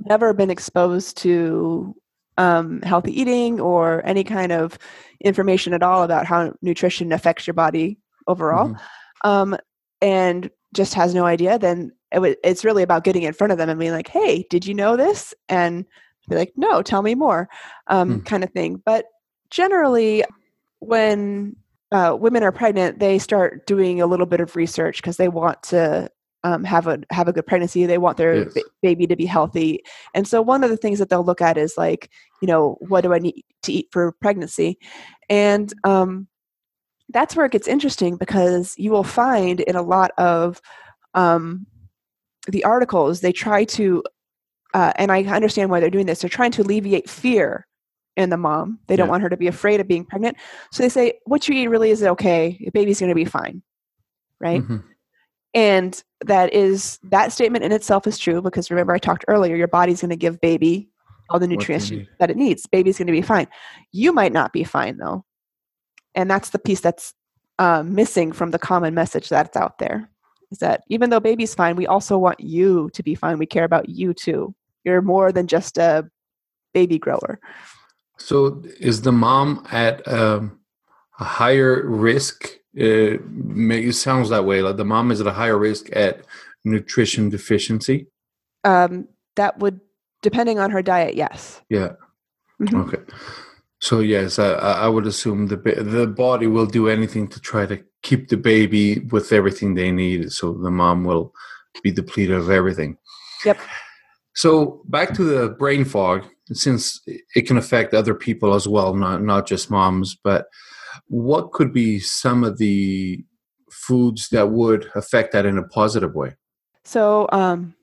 never 0.04 0.32
been 0.32 0.50
exposed 0.50 1.16
to 1.18 1.94
um, 2.38 2.82
healthy 2.82 3.18
eating 3.18 3.60
or 3.60 4.04
any 4.04 4.24
kind 4.24 4.52
of 4.52 4.78
information 5.24 5.72
at 5.72 5.82
all 5.82 6.02
about 6.02 6.26
how 6.26 6.52
nutrition 6.62 7.12
affects 7.12 7.46
your 7.46 7.54
body 7.54 7.98
overall, 8.26 8.68
mm-hmm. 8.68 9.28
um, 9.28 9.56
and 10.02 10.50
just 10.74 10.94
has 10.94 11.14
no 11.14 11.24
idea, 11.24 11.58
then 11.58 11.92
it 12.12 12.16
w- 12.16 12.36
it's 12.44 12.64
really 12.64 12.82
about 12.82 13.04
getting 13.04 13.22
in 13.22 13.32
front 13.32 13.52
of 13.52 13.58
them 13.58 13.68
and 13.68 13.80
being 13.80 13.92
like, 13.92 14.08
"Hey, 14.08 14.46
did 14.50 14.66
you 14.66 14.74
know 14.74 14.96
this?" 14.96 15.34
and 15.48 15.84
be 16.28 16.36
like, 16.36 16.52
"No, 16.56 16.82
tell 16.82 17.02
me 17.02 17.14
more," 17.14 17.48
um, 17.86 18.20
mm. 18.20 18.26
kind 18.26 18.44
of 18.44 18.50
thing. 18.50 18.82
But 18.84 19.06
generally, 19.50 20.24
when 20.80 21.56
uh, 21.92 22.16
women 22.18 22.42
are 22.42 22.52
pregnant, 22.52 22.98
they 22.98 23.18
start 23.18 23.66
doing 23.66 24.00
a 24.00 24.06
little 24.06 24.26
bit 24.26 24.40
of 24.40 24.56
research 24.56 24.98
because 24.98 25.16
they 25.16 25.28
want 25.28 25.62
to 25.64 26.10
um, 26.46 26.62
have 26.62 26.86
a 26.86 27.00
have 27.10 27.26
a 27.26 27.32
good 27.32 27.46
pregnancy. 27.46 27.86
They 27.86 27.98
want 27.98 28.18
their 28.18 28.44
yes. 28.44 28.54
b- 28.54 28.64
baby 28.80 29.06
to 29.08 29.16
be 29.16 29.26
healthy, 29.26 29.82
and 30.14 30.28
so 30.28 30.40
one 30.40 30.62
of 30.62 30.70
the 30.70 30.76
things 30.76 31.00
that 31.00 31.08
they'll 31.08 31.24
look 31.24 31.42
at 31.42 31.58
is 31.58 31.74
like, 31.76 32.08
you 32.40 32.46
know, 32.46 32.76
what 32.82 33.00
do 33.00 33.12
I 33.12 33.18
need 33.18 33.42
to 33.64 33.72
eat 33.72 33.88
for 33.90 34.12
pregnancy, 34.20 34.78
and 35.28 35.74
um, 35.82 36.28
that's 37.08 37.34
where 37.34 37.46
it 37.46 37.52
gets 37.52 37.66
interesting 37.66 38.16
because 38.16 38.76
you 38.78 38.92
will 38.92 39.02
find 39.02 39.58
in 39.58 39.74
a 39.74 39.82
lot 39.82 40.12
of 40.18 40.62
um, 41.14 41.66
the 42.46 42.62
articles 42.62 43.22
they 43.22 43.32
try 43.32 43.64
to, 43.64 44.04
uh, 44.72 44.92
and 44.96 45.10
I 45.10 45.24
understand 45.24 45.68
why 45.68 45.80
they're 45.80 45.90
doing 45.90 46.06
this. 46.06 46.20
They're 46.20 46.30
trying 46.30 46.52
to 46.52 46.62
alleviate 46.62 47.10
fear 47.10 47.66
in 48.16 48.30
the 48.30 48.36
mom. 48.36 48.78
They 48.86 48.94
don't 48.94 49.08
yeah. 49.08 49.10
want 49.10 49.24
her 49.24 49.30
to 49.30 49.36
be 49.36 49.48
afraid 49.48 49.80
of 49.80 49.88
being 49.88 50.04
pregnant, 50.04 50.36
so 50.70 50.84
they 50.84 50.90
say 50.90 51.14
what 51.24 51.48
you 51.48 51.56
eat 51.56 51.66
really 51.66 51.90
is 51.90 52.04
okay. 52.04 52.56
Your 52.60 52.70
baby's 52.70 53.00
going 53.00 53.10
to 53.10 53.16
be 53.16 53.24
fine, 53.24 53.62
right? 54.38 54.62
Mm-hmm 54.62 54.92
and 55.56 56.04
that 56.24 56.52
is 56.52 57.00
that 57.02 57.32
statement 57.32 57.64
in 57.64 57.72
itself 57.72 58.06
is 58.06 58.16
true 58.16 58.40
because 58.40 58.70
remember 58.70 58.94
i 58.94 58.98
talked 58.98 59.24
earlier 59.26 59.56
your 59.56 59.66
body's 59.66 60.00
going 60.00 60.10
to 60.10 60.16
give 60.16 60.40
baby 60.40 60.88
all 61.28 61.38
the 61.38 61.48
nutrients 61.48 61.92
that 62.18 62.30
it 62.30 62.36
needs. 62.36 62.66
Baby's 62.66 62.98
going 62.98 63.06
to 63.06 63.12
be 63.12 63.22
fine. 63.22 63.48
You 63.92 64.12
might 64.12 64.32
not 64.32 64.52
be 64.52 64.64
fine 64.64 64.98
though. 64.98 65.24
And 66.14 66.30
that's 66.30 66.50
the 66.50 66.58
piece 66.58 66.80
that's 66.80 67.14
um, 67.58 67.94
missing 67.94 68.32
from 68.32 68.50
the 68.50 68.58
common 68.58 68.94
message 68.94 69.28
that's 69.28 69.56
out 69.56 69.78
there 69.78 70.10
is 70.50 70.58
that 70.58 70.82
even 70.88 71.10
though 71.10 71.20
baby's 71.20 71.54
fine 71.54 71.74
we 71.74 71.86
also 71.86 72.18
want 72.18 72.38
you 72.38 72.90
to 72.92 73.02
be 73.02 73.14
fine. 73.14 73.38
We 73.38 73.46
care 73.46 73.64
about 73.64 73.88
you 73.88 74.14
too. 74.14 74.54
You're 74.84 75.02
more 75.02 75.32
than 75.32 75.46
just 75.46 75.78
a 75.78 76.08
baby 76.74 76.98
grower. 76.98 77.40
So 78.18 78.62
is 78.78 79.02
the 79.02 79.12
mom 79.12 79.66
at 79.72 80.06
um, 80.06 80.60
a 81.18 81.24
higher 81.24 81.86
risk 81.86 82.50
it, 82.76 83.22
it 83.70 83.92
sounds 83.94 84.28
that 84.28 84.44
way. 84.44 84.62
Like 84.62 84.76
the 84.76 84.84
mom 84.84 85.10
is 85.10 85.20
at 85.20 85.26
a 85.26 85.32
higher 85.32 85.58
risk 85.58 85.88
at 85.96 86.24
nutrition 86.64 87.30
deficiency. 87.30 88.08
Um, 88.64 89.08
that 89.36 89.58
would, 89.58 89.80
depending 90.22 90.58
on 90.58 90.70
her 90.70 90.82
diet, 90.82 91.14
yes. 91.14 91.60
Yeah. 91.68 91.92
Mm-hmm. 92.60 92.80
Okay. 92.82 93.02
So 93.80 94.00
yes, 94.00 94.38
I, 94.38 94.52
I 94.52 94.88
would 94.88 95.06
assume 95.06 95.46
the 95.48 95.56
the 95.56 96.06
body 96.06 96.46
will 96.46 96.66
do 96.66 96.88
anything 96.88 97.28
to 97.28 97.40
try 97.40 97.66
to 97.66 97.82
keep 98.02 98.28
the 98.28 98.36
baby 98.36 99.00
with 99.10 99.32
everything 99.32 99.74
they 99.74 99.90
need. 99.90 100.32
So 100.32 100.52
the 100.52 100.70
mom 100.70 101.04
will 101.04 101.32
be 101.82 101.92
depleted 101.92 102.36
of 102.36 102.50
everything. 102.50 102.96
Yep. 103.44 103.58
So 104.34 104.82
back 104.86 105.14
to 105.14 105.24
the 105.24 105.50
brain 105.50 105.84
fog, 105.84 106.24
since 106.52 107.00
it 107.06 107.46
can 107.46 107.56
affect 107.56 107.94
other 107.94 108.14
people 108.14 108.54
as 108.54 108.66
well, 108.66 108.94
not 108.94 109.22
not 109.22 109.46
just 109.46 109.70
moms, 109.70 110.16
but 110.22 110.46
what 111.08 111.52
could 111.52 111.72
be 111.72 111.98
some 111.98 112.44
of 112.44 112.58
the 112.58 113.24
foods 113.70 114.28
that 114.30 114.50
would 114.50 114.90
affect 114.94 115.32
that 115.32 115.46
in 115.46 115.58
a 115.58 115.62
positive 115.62 116.14
way? 116.14 116.34
So, 116.84 117.28
um, 117.32 117.74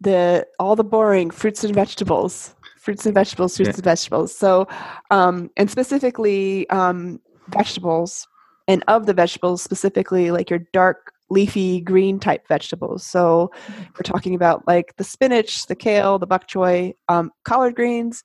the 0.00 0.46
all 0.58 0.76
the 0.76 0.84
boring 0.84 1.30
fruits 1.30 1.62
and 1.62 1.74
vegetables, 1.74 2.54
fruits 2.78 3.04
and 3.04 3.14
vegetables, 3.14 3.56
fruits 3.56 3.68
yeah. 3.68 3.74
and 3.74 3.84
vegetables. 3.84 4.34
So, 4.34 4.66
um, 5.10 5.50
and 5.56 5.70
specifically 5.70 6.68
um, 6.70 7.20
vegetables, 7.48 8.26
and 8.66 8.82
of 8.88 9.06
the 9.06 9.14
vegetables, 9.14 9.62
specifically 9.62 10.30
like 10.30 10.48
your 10.48 10.60
dark 10.72 11.12
leafy 11.28 11.80
green 11.80 12.18
type 12.18 12.48
vegetables. 12.48 13.04
So, 13.06 13.50
we're 13.68 14.02
talking 14.04 14.34
about 14.34 14.66
like 14.66 14.94
the 14.96 15.04
spinach, 15.04 15.66
the 15.66 15.76
kale, 15.76 16.18
the 16.18 16.26
bok 16.26 16.48
choy, 16.48 16.94
um, 17.08 17.30
collard 17.44 17.74
greens. 17.76 18.24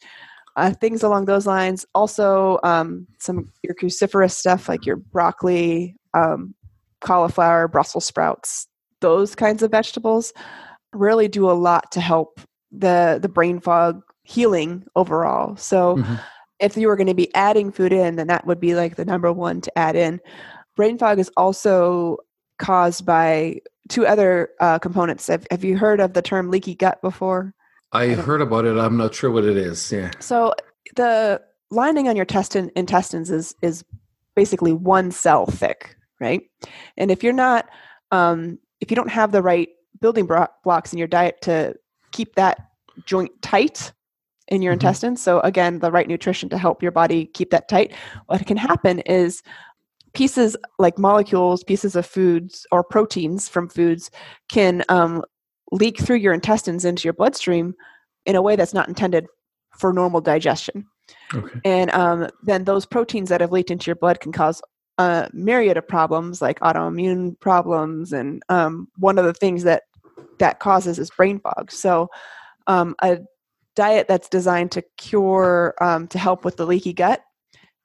Uh, 0.57 0.71
things 0.71 1.03
along 1.03 1.25
those 1.25 1.45
lines. 1.45 1.85
Also, 1.93 2.59
um, 2.63 3.05
some 3.19 3.51
your 3.61 3.75
cruciferous 3.75 4.31
stuff 4.31 4.69
like 4.69 4.85
your 4.85 4.95
broccoli, 4.95 5.95
um, 6.13 6.55
cauliflower, 7.01 7.67
Brussels 7.67 8.05
sprouts, 8.05 8.67
those 9.01 9.35
kinds 9.35 9.61
of 9.61 9.71
vegetables 9.71 10.33
really 10.93 11.27
do 11.27 11.49
a 11.49 11.53
lot 11.53 11.91
to 11.91 11.99
help 11.99 12.39
the 12.71 13.19
the 13.21 13.29
brain 13.29 13.59
fog 13.59 14.01
healing 14.23 14.85
overall. 14.95 15.55
So 15.57 15.97
mm-hmm. 15.97 16.15
if 16.59 16.77
you 16.77 16.87
were 16.87 16.95
going 16.95 17.07
to 17.07 17.13
be 17.13 17.33
adding 17.35 17.71
food 17.71 17.93
in, 17.93 18.15
then 18.15 18.27
that 18.27 18.47
would 18.47 18.59
be 18.59 18.75
like 18.75 18.95
the 18.95 19.05
number 19.05 19.31
one 19.31 19.61
to 19.61 19.77
add 19.77 19.95
in. 19.95 20.19
Brain 20.75 20.97
fog 20.97 21.19
is 21.19 21.31
also 21.37 22.17
caused 22.57 23.05
by 23.05 23.59
two 23.89 24.05
other 24.05 24.49
uh, 24.59 24.79
components. 24.79 25.27
Have, 25.27 25.45
have 25.51 25.63
you 25.63 25.77
heard 25.77 25.99
of 25.99 26.13
the 26.13 26.21
term 26.21 26.49
leaky 26.49 26.75
gut 26.75 27.01
before? 27.01 27.53
I 27.91 28.09
heard 28.09 28.41
about 28.41 28.65
it. 28.65 28.77
I'm 28.77 28.97
not 28.97 29.15
sure 29.15 29.31
what 29.31 29.45
it 29.45 29.57
is. 29.57 29.91
Yeah. 29.91 30.11
So 30.19 30.53
the 30.95 31.41
lining 31.71 32.07
on 32.07 32.15
your 32.15 32.23
intestine, 32.23 32.71
intestines 32.75 33.31
is 33.31 33.55
is 33.61 33.83
basically 34.35 34.73
one 34.73 35.11
cell 35.11 35.45
thick, 35.45 35.95
right? 36.19 36.41
And 36.97 37.09
if 37.09 37.23
you're 37.23 37.33
not, 37.33 37.69
um, 38.11 38.59
if 38.81 38.91
you 38.91 38.95
don't 38.95 39.09
have 39.09 39.31
the 39.31 39.41
right 39.41 39.69
building 40.01 40.29
blocks 40.63 40.91
in 40.91 40.99
your 40.99 41.07
diet 41.07 41.41
to 41.41 41.75
keep 42.11 42.35
that 42.35 42.69
joint 43.05 43.31
tight 43.41 43.93
in 44.47 44.61
your 44.61 44.71
mm-hmm. 44.71 44.85
intestines. 44.85 45.21
So 45.21 45.39
again, 45.41 45.79
the 45.79 45.91
right 45.91 46.07
nutrition 46.07 46.49
to 46.49 46.57
help 46.57 46.83
your 46.83 46.91
body 46.91 47.25
keep 47.27 47.49
that 47.51 47.67
tight. 47.67 47.93
What 48.27 48.45
can 48.45 48.57
happen 48.57 48.99
is 49.01 49.41
pieces 50.13 50.55
like 50.79 50.97
molecules, 50.97 51.63
pieces 51.63 51.95
of 51.95 52.05
foods 52.05 52.65
or 52.71 52.83
proteins 52.83 53.49
from 53.49 53.67
foods 53.67 54.11
can 54.49 54.83
um, 54.89 55.23
leak 55.75 55.99
through 55.99 56.17
your 56.17 56.33
intestines 56.33 56.85
into 56.85 57.03
your 57.05 57.13
bloodstream 57.13 57.75
in 58.25 58.35
a 58.35 58.41
way 58.41 58.55
that's 58.55 58.73
not 58.73 58.87
intended 58.87 59.27
for 59.77 59.93
normal 59.93 60.21
digestion. 60.21 60.85
Okay. 61.33 61.59
And 61.63 61.91
um, 61.91 62.29
then 62.43 62.63
those 62.63 62.85
proteins 62.85 63.29
that 63.29 63.41
have 63.41 63.51
leaked 63.51 63.71
into 63.71 63.87
your 63.87 63.95
blood 63.95 64.19
can 64.19 64.31
cause 64.31 64.61
a 64.97 65.29
myriad 65.33 65.77
of 65.77 65.87
problems 65.87 66.41
like 66.41 66.59
autoimmune 66.61 67.39
problems 67.39 68.13
and 68.13 68.41
um, 68.49 68.87
one 68.97 69.17
of 69.17 69.25
the 69.25 69.33
things 69.33 69.63
that 69.63 69.83
that 70.39 70.59
causes 70.59 70.97
is 70.97 71.09
brain 71.09 71.39
fog 71.39 71.69
so 71.69 72.09
um, 72.67 72.95
a 73.01 73.19
diet 73.75 74.07
that's 74.07 74.29
designed 74.29 74.71
to 74.71 74.81
cure 74.97 75.75
um, 75.81 76.07
to 76.07 76.17
help 76.17 76.45
with 76.45 76.55
the 76.55 76.65
leaky 76.65 76.93
gut 76.93 77.21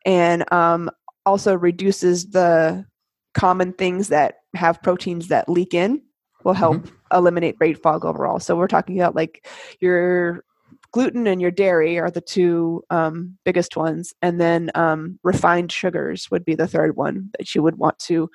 and 0.06 0.50
um, 0.52 0.88
also 1.26 1.56
reduces 1.56 2.30
the 2.30 2.84
common 3.34 3.72
things 3.72 4.08
that 4.08 4.36
have 4.54 4.82
proteins 4.82 5.28
that 5.28 5.48
leak 5.48 5.74
in 5.74 6.00
will 6.44 6.52
help 6.52 6.76
mm-hmm. 6.76 6.94
Eliminate 7.12 7.58
brain 7.58 7.74
fog 7.74 8.04
overall. 8.04 8.38
So 8.38 8.56
we're 8.56 8.68
talking 8.68 9.00
about 9.00 9.14
like 9.14 9.46
your 9.80 10.44
gluten 10.92 11.26
and 11.26 11.40
your 11.40 11.50
dairy 11.50 11.98
are 11.98 12.10
the 12.10 12.20
two 12.20 12.82
um, 12.90 13.38
biggest 13.44 13.76
ones. 13.76 14.12
And 14.22 14.40
then 14.40 14.70
um, 14.74 15.18
refined 15.22 15.72
sugars 15.72 16.30
would 16.30 16.44
be 16.44 16.54
the 16.54 16.66
third 16.66 16.96
one 16.96 17.30
that 17.38 17.54
you 17.54 17.62
would 17.62 17.76
want 17.76 17.98
to 18.00 18.28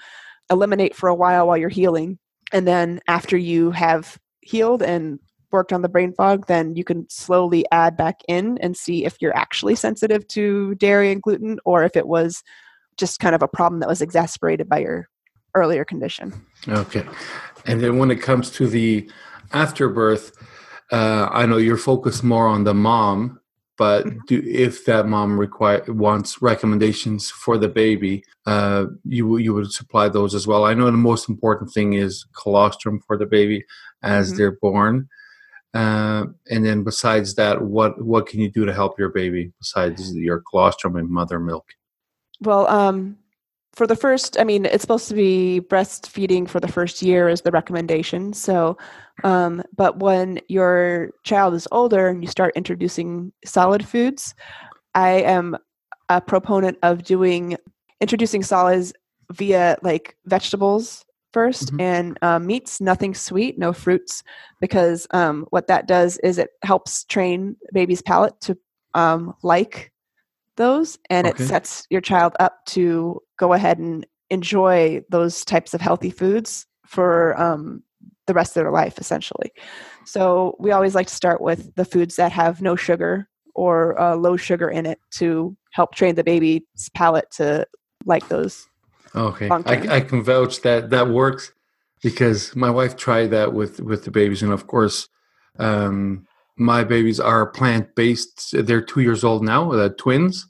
eliminate 0.50 0.96
for 0.96 1.10
a 1.10 1.16
while 1.16 1.48
while 1.48 1.58
you're 1.58 1.70
healing. 1.70 2.18
And 2.54 2.68
then 2.68 3.00
after 3.08 3.38
you 3.38 3.72
have 3.72 4.18
healed 4.42 4.84
and 4.84 5.20
worked 5.52 5.72
on 5.72 5.82
the 5.82 5.90
brain 5.90 6.12
fog 6.12 6.48
then 6.48 6.76
you 6.76 6.84
can 6.84 7.10
slowly 7.10 7.66
add 7.72 7.96
back 7.96 8.20
in 8.28 8.58
and 8.58 8.76
see 8.76 9.06
if 9.06 9.16
you're 9.22 9.36
actually 9.38 9.74
sensitive 9.74 10.28
to 10.28 10.76
dairy 10.76 11.12
and 11.14 11.22
gluten 11.22 11.60
or 11.64 11.84
if 11.84 11.96
it 11.96 12.08
was 12.08 12.44
just 12.98 13.22
kind 13.22 13.34
of 13.34 13.42
a 13.42 13.48
problem 13.48 13.80
that 13.80 13.88
was 13.88 14.02
exacerbated 14.02 14.68
by 14.68 14.80
your 14.80 15.08
earlier 15.56 15.84
condition 15.84 16.34
okay 16.70 17.06
and 17.66 17.82
then 17.82 17.98
when 17.98 18.12
it 18.12 18.22
comes 18.22 18.52
to 18.52 18.68
the 18.68 19.10
afterbirth 19.54 20.32
uh, 20.92 21.28
I 21.32 21.46
know 21.46 21.58
you're 21.58 21.78
focused 21.78 22.24
more 22.24 22.48
on 22.48 22.64
the 22.64 22.74
mom, 22.74 23.40
but 23.78 24.06
mm-hmm. 24.06 24.20
do, 24.28 24.42
if 24.46 24.86
that 24.86 25.08
mom 25.08 25.40
require 25.40 25.84
wants 25.88 26.42
recommendations 26.42 27.32
for 27.32 27.58
the 27.58 27.68
baby, 27.68 28.24
uh, 28.46 28.86
you 29.04 29.38
you 29.38 29.54
would 29.54 29.72
supply 29.72 30.10
those 30.10 30.36
as 30.36 30.46
well. 30.46 30.66
I 30.66 30.74
know 30.74 30.86
the 30.86 30.92
most 30.94 31.28
important 31.28 31.72
thing 31.72 31.94
is 31.94 32.26
colostrum 32.40 33.02
for 33.06 33.18
the 33.18 33.26
baby 33.26 33.66
as 34.04 34.30
mm-hmm. 34.30 34.38
they're 34.38 34.58
born. 34.62 35.10
Uh, 35.74 36.28
and 36.50 36.66
then 36.66 36.84
besides 36.84 37.36
that, 37.36 37.64
what 37.64 38.02
what 38.04 38.28
can 38.28 38.40
you 38.40 38.50
do 38.50 38.66
to 38.66 38.74
help 38.74 39.00
your 39.00 39.10
baby 39.10 39.52
besides 39.60 40.16
your 40.16 40.42
colostrum 40.50 40.96
and 40.96 41.10
mother 41.10 41.40
milk? 41.40 41.66
Well, 42.42 42.68
um, 42.68 43.18
for 43.76 43.86
the 43.86 43.96
first, 43.96 44.40
I 44.40 44.46
mean, 44.46 44.66
it's 44.66 44.82
supposed 44.82 45.10
to 45.10 45.14
be 45.14 45.62
breastfeeding 45.68 46.48
for 46.48 46.60
the 46.60 46.68
first 46.68 47.02
year 47.02 47.28
is 47.28 47.42
the 47.42 47.52
recommendation. 47.52 48.32
So, 48.32 48.78
um, 49.24 49.64
but 49.76 50.00
when 50.00 50.40
your 50.48 51.12
child 51.24 51.54
is 51.54 51.68
older 51.72 52.08
and 52.08 52.24
you 52.24 52.30
start 52.30 52.54
introducing 52.56 53.34
solid 53.44 53.86
foods, 53.86 54.34
I 54.94 55.22
am 55.22 55.58
a 56.08 56.22
proponent 56.22 56.78
of 56.84 57.04
doing 57.04 57.58
introducing 58.00 58.44
solids 58.44 58.94
via 59.32 59.78
like 59.82 60.16
vegetables 60.26 61.04
1st 61.34 61.66
mm-hmm. 61.66 61.82
and 61.82 62.20
um, 62.22 62.46
meats, 62.46 62.80
nothing 62.80 63.14
sweet, 63.14 63.58
no 63.60 63.74
fruits, 63.74 64.24
because 64.62 65.06
um, 65.12 65.46
what 65.50 65.68
that 65.68 65.88
does 65.88 66.18
is 66.20 66.38
it 66.38 66.52
helps 66.64 67.04
train 67.06 67.58
baby's 67.74 68.02
palate 68.02 68.40
to 68.42 68.58
um, 68.94 69.34
like 69.44 69.92
those 70.58 70.98
and 71.10 71.28
okay. 71.28 71.44
it 71.44 71.48
sets 71.48 71.86
your 71.90 72.02
child 72.02 72.36
up 72.40 72.66
to 72.66 73.22
go 73.38 73.54
ahead 73.54 73.78
and 73.78 74.06
enjoy 74.30 75.02
those 75.10 75.46
types 75.46 75.74
of 75.74 75.82
healthy 75.82 76.10
foods 76.10 76.66
for 76.86 77.40
um, 77.40 77.84
the 78.28 78.34
rest 78.34 78.56
of 78.56 78.64
their 78.64 78.72
life 78.72 78.98
essentially. 78.98 79.52
So 80.06 80.56
we 80.60 80.72
always 80.72 80.96
like 80.96 81.08
to 81.08 81.16
start 81.16 81.42
with 81.42 81.74
the 81.76 81.86
foods 81.86 82.16
that 82.16 82.32
have 82.32 82.62
no 82.62 82.76
sugar 82.76 83.28
or 83.54 84.00
uh, 84.00 84.16
low 84.16 84.38
sugar 84.38 84.70
in 84.70 84.86
it 84.86 85.00
to 85.12 85.56
help 85.72 85.96
train 85.96 86.16
the 86.16 86.24
baby's 86.24 86.90
palate 86.94 87.32
to 87.32 87.68
like 88.06 88.28
those 88.28 88.68
okay. 89.16 89.50
I, 89.50 89.98
I 89.98 90.02
can 90.02 90.24
vouch 90.24 90.62
that 90.62 90.90
that 90.90 91.10
works 91.10 91.52
because 92.04 92.56
my 92.56 92.70
wife 92.70 92.96
tried 92.96 93.32
that 93.32 93.54
with 93.54 93.80
with 93.80 94.04
the 94.04 94.12
babies 94.12 94.44
and 94.44 94.52
of 94.52 94.68
course 94.68 95.08
um, 95.58 96.28
my 96.58 96.84
babies 96.84 97.20
are 97.20 97.48
plant 97.48 97.96
based. 97.96 98.54
They're 98.54 98.82
two 98.82 99.02
years 99.02 99.24
old 99.24 99.44
now, 99.44 99.72
uh, 99.72 99.90
twins, 99.98 100.48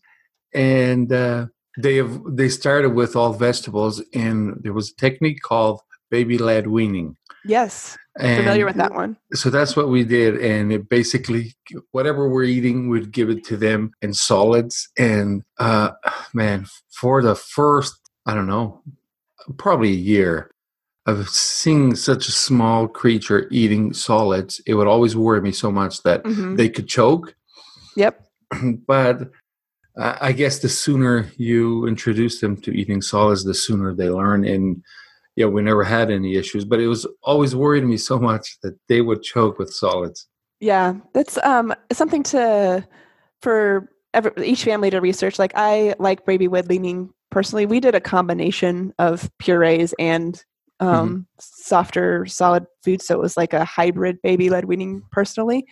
and 0.53 1.11
uh, 1.11 1.47
they 1.77 1.95
have 1.95 2.21
they 2.27 2.49
started 2.49 2.89
with 2.89 3.15
all 3.15 3.33
vegetables. 3.33 4.03
And 4.13 4.57
there 4.61 4.73
was 4.73 4.91
a 4.91 4.95
technique 4.95 5.41
called 5.41 5.81
baby 6.09 6.37
led 6.37 6.67
weaning. 6.67 7.17
Yes, 7.43 7.97
and 8.19 8.43
familiar 8.43 8.65
with 8.65 8.77
that 8.77 8.93
one. 8.93 9.17
So 9.33 9.49
that's 9.49 9.75
what 9.75 9.89
we 9.89 10.03
did, 10.03 10.37
and 10.37 10.71
it 10.71 10.89
basically 10.89 11.55
whatever 11.91 12.29
we're 12.29 12.43
eating, 12.43 12.89
we'd 12.89 13.11
give 13.11 13.29
it 13.29 13.43
to 13.45 13.57
them 13.57 13.91
in 14.01 14.13
solids. 14.13 14.89
And 14.97 15.43
uh, 15.59 15.91
man, 16.33 16.65
for 16.89 17.21
the 17.21 17.35
first 17.35 17.95
I 18.25 18.33
don't 18.33 18.47
know, 18.47 18.81
probably 19.57 19.89
a 19.89 19.95
year, 19.95 20.51
of 21.05 21.29
seeing 21.29 21.95
such 21.95 22.27
a 22.27 22.31
small 22.31 22.87
creature 22.87 23.47
eating 23.51 23.93
solids, 23.93 24.61
it 24.65 24.73
would 24.73 24.87
always 24.87 25.15
worry 25.15 25.41
me 25.41 25.51
so 25.51 25.71
much 25.71 26.01
that 26.03 26.23
mm-hmm. 26.23 26.55
they 26.55 26.69
could 26.69 26.87
choke. 26.87 27.35
Yep. 27.95 28.25
but 28.87 29.29
uh, 29.97 30.17
I 30.19 30.31
guess 30.31 30.59
the 30.59 30.69
sooner 30.69 31.29
you 31.37 31.87
introduce 31.87 32.41
them 32.41 32.57
to 32.61 32.71
eating 32.71 33.01
solids, 33.01 33.43
the 33.43 33.53
sooner 33.53 33.93
they 33.93 34.09
learn. 34.09 34.45
And 34.45 34.83
yeah, 35.35 35.45
we 35.45 35.61
never 35.61 35.83
had 35.83 36.09
any 36.09 36.35
issues, 36.35 36.65
but 36.65 36.79
it 36.79 36.87
was 36.87 37.05
always 37.23 37.55
worried 37.55 37.83
me 37.83 37.97
so 37.97 38.19
much 38.19 38.57
that 38.63 38.77
they 38.87 39.01
would 39.01 39.21
choke 39.21 39.59
with 39.59 39.73
solids. 39.73 40.27
Yeah, 40.59 40.95
that's 41.13 41.37
um, 41.39 41.73
something 41.91 42.23
to 42.23 42.87
for 43.41 43.89
every, 44.13 44.31
each 44.43 44.63
family 44.63 44.89
to 44.89 45.01
research. 45.01 45.37
Like 45.37 45.51
I 45.55 45.93
like 45.99 46.25
baby 46.25 46.47
led 46.47 46.67
weaning 46.67 47.11
personally. 47.29 47.65
We 47.65 47.79
did 47.79 47.95
a 47.95 48.01
combination 48.01 48.93
of 48.97 49.29
purees 49.39 49.93
and. 49.99 50.43
Um, 50.79 51.09
mm-hmm. 51.09 51.21
softer, 51.39 52.25
solid 52.25 52.65
food. 52.83 53.01
So 53.01 53.15
it 53.15 53.21
was 53.21 53.37
like 53.37 53.53
a 53.53 53.65
hybrid 53.65 54.21
baby 54.21 54.49
led 54.49 54.65
weaning 54.65 55.01
personally. 55.11 55.65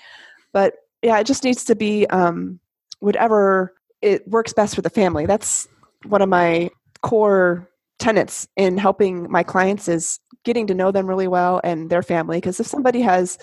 But 0.51 0.75
yeah, 1.01 1.19
it 1.19 1.27
just 1.27 1.43
needs 1.43 1.63
to 1.65 1.75
be 1.75 2.07
um, 2.07 2.59
whatever 2.99 3.73
it 4.01 4.27
works 4.27 4.53
best 4.53 4.75
for 4.75 4.81
the 4.81 4.89
family. 4.89 5.25
That's 5.25 5.67
one 6.05 6.21
of 6.21 6.29
my 6.29 6.69
core 7.01 7.69
tenets 7.99 8.47
in 8.57 8.77
helping 8.77 9.29
my 9.31 9.43
clients 9.43 9.87
is 9.87 10.19
getting 10.43 10.67
to 10.67 10.73
know 10.73 10.91
them 10.91 11.07
really 11.07 11.27
well 11.27 11.61
and 11.63 11.89
their 11.89 12.03
family. 12.03 12.37
Because 12.37 12.59
if 12.59 12.67
somebody 12.67 13.01
has, 13.01 13.37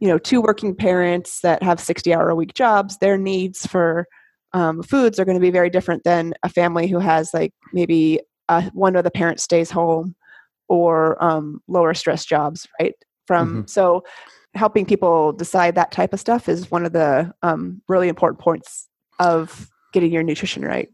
you 0.00 0.08
know, 0.08 0.18
two 0.18 0.40
working 0.40 0.74
parents 0.74 1.40
that 1.40 1.62
have 1.62 1.80
60 1.80 2.12
hour 2.14 2.30
a 2.30 2.34
week 2.34 2.54
jobs, 2.54 2.98
their 2.98 3.16
needs 3.16 3.66
for 3.66 4.06
um, 4.52 4.82
foods 4.82 5.18
are 5.18 5.24
going 5.24 5.36
to 5.36 5.40
be 5.40 5.50
very 5.50 5.70
different 5.70 6.04
than 6.04 6.34
a 6.42 6.48
family 6.48 6.86
who 6.86 6.98
has 6.98 7.30
like 7.34 7.52
maybe 7.72 8.20
uh, 8.48 8.62
one 8.72 8.96
of 8.96 9.04
the 9.04 9.10
parents 9.10 9.42
stays 9.42 9.70
home 9.70 10.14
or 10.68 11.22
um, 11.22 11.60
lower 11.68 11.94
stress 11.94 12.24
jobs, 12.24 12.66
right? 12.80 12.94
From 13.26 13.48
mm-hmm. 13.48 13.66
so 13.66 14.04
helping 14.54 14.86
people 14.86 15.32
decide 15.32 15.74
that 15.74 15.92
type 15.92 16.12
of 16.12 16.20
stuff 16.20 16.48
is 16.48 16.70
one 16.70 16.86
of 16.86 16.92
the 16.92 17.32
um, 17.42 17.82
really 17.88 18.08
important 18.08 18.40
points 18.40 18.88
of 19.18 19.70
getting 19.92 20.12
your 20.12 20.22
nutrition 20.22 20.64
right. 20.64 20.88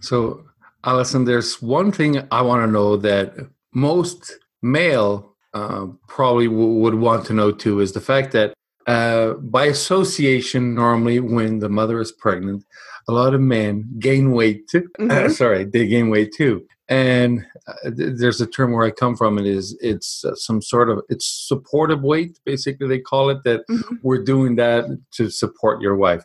So, 0.00 0.44
Allison, 0.84 1.24
there's 1.24 1.62
one 1.62 1.92
thing 1.92 2.26
I 2.30 2.42
want 2.42 2.62
to 2.62 2.70
know 2.70 2.96
that 2.98 3.34
most 3.72 4.32
male 4.62 5.34
uh, 5.54 5.86
probably 6.08 6.46
w- 6.46 6.74
would 6.80 6.94
want 6.94 7.24
to 7.26 7.32
know 7.32 7.52
too 7.52 7.80
is 7.80 7.92
the 7.92 8.00
fact 8.00 8.32
that 8.32 8.54
uh, 8.86 9.34
by 9.34 9.64
association, 9.64 10.74
normally 10.74 11.20
when 11.20 11.60
the 11.60 11.68
mother 11.68 12.00
is 12.00 12.12
pregnant, 12.12 12.64
a 13.08 13.12
lot 13.12 13.34
of 13.34 13.40
men 13.40 13.88
gain 13.98 14.32
weight. 14.32 14.68
Too. 14.68 14.88
Mm-hmm. 14.98 15.26
Uh, 15.26 15.28
sorry, 15.28 15.64
they 15.64 15.86
gain 15.86 16.08
weight 16.08 16.32
too. 16.32 16.66
And 16.88 17.46
uh, 17.66 17.90
th- 17.90 18.18
there's 18.18 18.40
a 18.40 18.46
term 18.46 18.72
where 18.72 18.86
I 18.86 18.90
come 18.90 19.16
from. 19.16 19.38
It 19.38 19.46
is 19.46 19.76
it's 19.80 20.24
uh, 20.24 20.34
some 20.34 20.60
sort 20.60 20.90
of 20.90 21.00
it's 21.08 21.26
supportive 21.26 22.02
weight, 22.02 22.38
basically 22.44 22.88
they 22.88 22.98
call 22.98 23.30
it. 23.30 23.42
That 23.44 23.66
mm-hmm. 23.68 23.96
we're 24.02 24.22
doing 24.22 24.56
that 24.56 24.84
to 25.12 25.30
support 25.30 25.80
your 25.80 25.96
wife, 25.96 26.24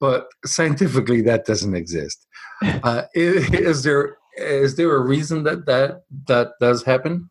but 0.00 0.26
scientifically 0.44 1.22
that 1.22 1.44
doesn't 1.46 1.74
exist. 1.74 2.26
Uh, 2.84 3.02
is, 3.12 3.52
is 3.54 3.82
there 3.82 4.18
is 4.36 4.76
there 4.76 4.94
a 4.94 5.00
reason 5.00 5.42
that 5.42 5.66
that 5.66 6.04
that 6.28 6.52
does 6.60 6.84
happen? 6.84 7.28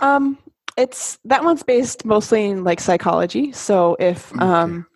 Um, 0.00 0.36
it's 0.76 1.18
that 1.24 1.44
one's 1.44 1.62
based 1.62 2.04
mostly 2.04 2.46
in 2.46 2.64
like 2.64 2.80
psychology. 2.80 3.52
So 3.52 3.96
if 4.00 4.32
okay. 4.32 4.44
um, 4.44 4.86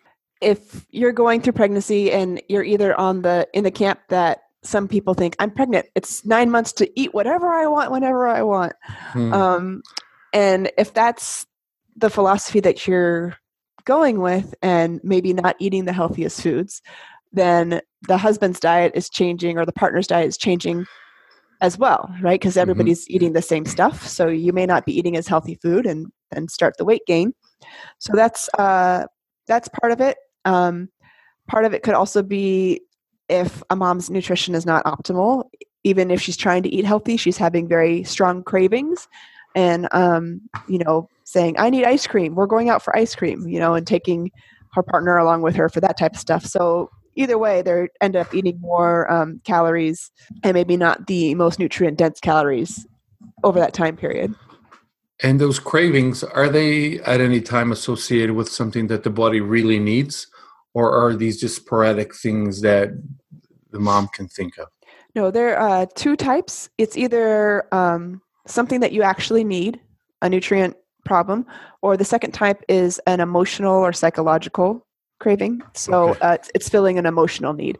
if 0.41 0.85
you're 0.89 1.11
going 1.11 1.41
through 1.41 1.53
pregnancy 1.53 2.11
and 2.11 2.41
you're 2.47 2.63
either 2.63 2.97
on 2.99 3.21
the 3.21 3.47
in 3.53 3.63
the 3.63 3.71
camp 3.71 3.99
that 4.09 4.39
some 4.63 4.87
people 4.87 5.13
think 5.13 5.35
I'm 5.39 5.51
pregnant, 5.51 5.87
it's 5.95 6.25
nine 6.25 6.49
months 6.49 6.73
to 6.73 6.99
eat 6.99 7.13
whatever 7.13 7.47
I 7.47 7.67
want 7.67 7.91
whenever 7.91 8.27
I 8.27 8.41
want. 8.41 8.73
Hmm. 8.85 9.33
Um, 9.33 9.81
and 10.33 10.71
if 10.77 10.93
that's 10.93 11.45
the 11.95 12.09
philosophy 12.09 12.59
that 12.59 12.87
you're 12.87 13.35
going 13.85 14.19
with, 14.19 14.53
and 14.61 14.99
maybe 15.03 15.33
not 15.33 15.55
eating 15.59 15.85
the 15.85 15.93
healthiest 15.93 16.41
foods, 16.41 16.81
then 17.31 17.81
the 18.07 18.17
husband's 18.17 18.59
diet 18.59 18.91
is 18.95 19.09
changing 19.09 19.57
or 19.57 19.65
the 19.65 19.73
partner's 19.73 20.07
diet 20.07 20.27
is 20.27 20.37
changing 20.37 20.85
as 21.61 21.77
well, 21.77 22.13
right? 22.21 22.39
Because 22.39 22.53
mm-hmm. 22.53 22.61
everybody's 22.61 23.05
mm-hmm. 23.05 23.15
eating 23.15 23.33
the 23.33 23.41
same 23.41 23.65
stuff. 23.65 24.07
So 24.07 24.27
you 24.27 24.53
may 24.53 24.65
not 24.65 24.85
be 24.85 24.97
eating 24.97 25.17
as 25.17 25.27
healthy 25.27 25.55
food 25.55 25.85
and 25.85 26.07
and 26.31 26.51
start 26.51 26.75
the 26.77 26.85
weight 26.85 27.03
gain. 27.07 27.33
So 27.99 28.13
that's 28.15 28.49
uh, 28.59 29.05
that's 29.47 29.69
part 29.69 29.91
of 29.91 30.01
it. 30.01 30.17
Um, 30.45 30.89
part 31.47 31.65
of 31.65 31.73
it 31.73 31.83
could 31.83 31.93
also 31.93 32.21
be 32.21 32.81
if 33.29 33.63
a 33.69 33.75
mom's 33.75 34.09
nutrition 34.09 34.55
is 34.55 34.65
not 34.65 34.85
optimal. 34.85 35.49
Even 35.83 36.11
if 36.11 36.21
she's 36.21 36.37
trying 36.37 36.63
to 36.63 36.69
eat 36.69 36.85
healthy, 36.85 37.17
she's 37.17 37.37
having 37.37 37.67
very 37.67 38.03
strong 38.03 38.43
cravings, 38.43 39.07
and 39.55 39.87
um, 39.91 40.41
you 40.67 40.79
know, 40.79 41.09
saying, 41.23 41.55
"I 41.57 41.69
need 41.69 41.85
ice 41.85 42.07
cream. 42.07 42.35
We're 42.35 42.47
going 42.47 42.69
out 42.69 42.81
for 42.81 42.95
ice 42.95 43.15
cream," 43.15 43.47
you 43.47 43.59
know, 43.59 43.73
and 43.73 43.87
taking 43.87 44.31
her 44.73 44.83
partner 44.83 45.17
along 45.17 45.41
with 45.41 45.55
her 45.55 45.69
for 45.69 45.79
that 45.81 45.97
type 45.97 46.13
of 46.13 46.19
stuff. 46.19 46.45
So 46.45 46.89
either 47.15 47.37
way, 47.37 47.61
they 47.61 47.87
end 48.01 48.15
up 48.15 48.33
eating 48.33 48.59
more 48.61 49.11
um, 49.11 49.41
calories 49.43 50.11
and 50.43 50.53
maybe 50.53 50.77
not 50.77 51.07
the 51.07 51.35
most 51.35 51.59
nutrient 51.59 51.97
dense 51.97 52.19
calories 52.19 52.85
over 53.43 53.59
that 53.59 53.73
time 53.73 53.97
period. 53.97 54.33
And 55.23 55.41
those 55.41 55.57
cravings, 55.57 56.23
are 56.23 56.47
they 56.47 56.99
at 56.99 57.21
any 57.21 57.41
time 57.41 57.71
associated 57.71 58.35
with 58.35 58.49
something 58.49 58.87
that 58.87 59.03
the 59.03 59.09
body 59.09 59.41
really 59.41 59.79
needs? 59.79 60.27
Or 60.77 60.91
are 60.91 61.15
these 61.15 61.39
just 61.39 61.55
sporadic 61.55 62.13
things 62.13 62.61
that 62.61 62.89
the 63.71 63.79
mom 63.79 64.09
can 64.09 64.27
think 64.27 64.59
of? 64.59 64.67
No, 65.15 65.31
there 65.31 65.57
are 65.57 65.81
uh, 65.81 65.85
two 65.95 66.15
types. 66.15 66.69
It's 66.77 66.95
either 66.95 67.67
um, 67.73 68.21
something 68.45 68.79
that 68.81 68.91
you 68.91 69.01
actually 69.01 69.43
need, 69.43 69.79
a 70.21 70.29
nutrient 70.29 70.77
problem, 71.03 71.47
or 71.81 71.97
the 71.97 72.05
second 72.05 72.33
type 72.33 72.61
is 72.67 73.01
an 73.07 73.21
emotional 73.21 73.73
or 73.73 73.91
psychological 73.91 74.85
craving. 75.19 75.63
So 75.73 76.09
okay. 76.09 76.19
uh, 76.21 76.37
it's, 76.53 76.69
filling 76.69 76.99
an 76.99 77.07
emotional 77.07 77.53
need. 77.53 77.79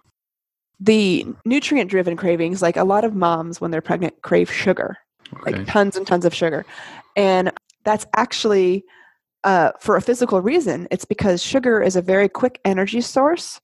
The 0.80 1.24
nutrient 1.46 1.92
driven 1.92 2.18
cravings, 2.18 2.64
like 2.64 2.78
a 2.78 2.84
lot 2.84 3.04
of 3.04 3.14
moms 3.14 3.62
when 3.62 3.70
they're 3.70 3.80
pregnant, 3.80 4.20
crave 4.24 4.52
sugar, 4.52 4.98
okay. 5.36 5.52
like 5.52 5.68
tons 5.68 5.98
and 5.98 6.08
tons 6.08 6.26
of 6.26 6.34
sugar. 6.34 6.66
And 7.16 7.52
that's 7.84 8.08
actually 8.16 8.86
uh, 9.48 9.72
for 9.80 9.96
a 9.96 10.02
physical 10.02 10.42
reason. 10.42 10.90
It's 10.92 11.06
because 11.06 11.42
sugar 11.42 11.82
is 11.82 11.96
a 11.96 12.02
very 12.02 12.28
quick 12.28 12.60
energy 12.66 13.00
source 13.00 13.62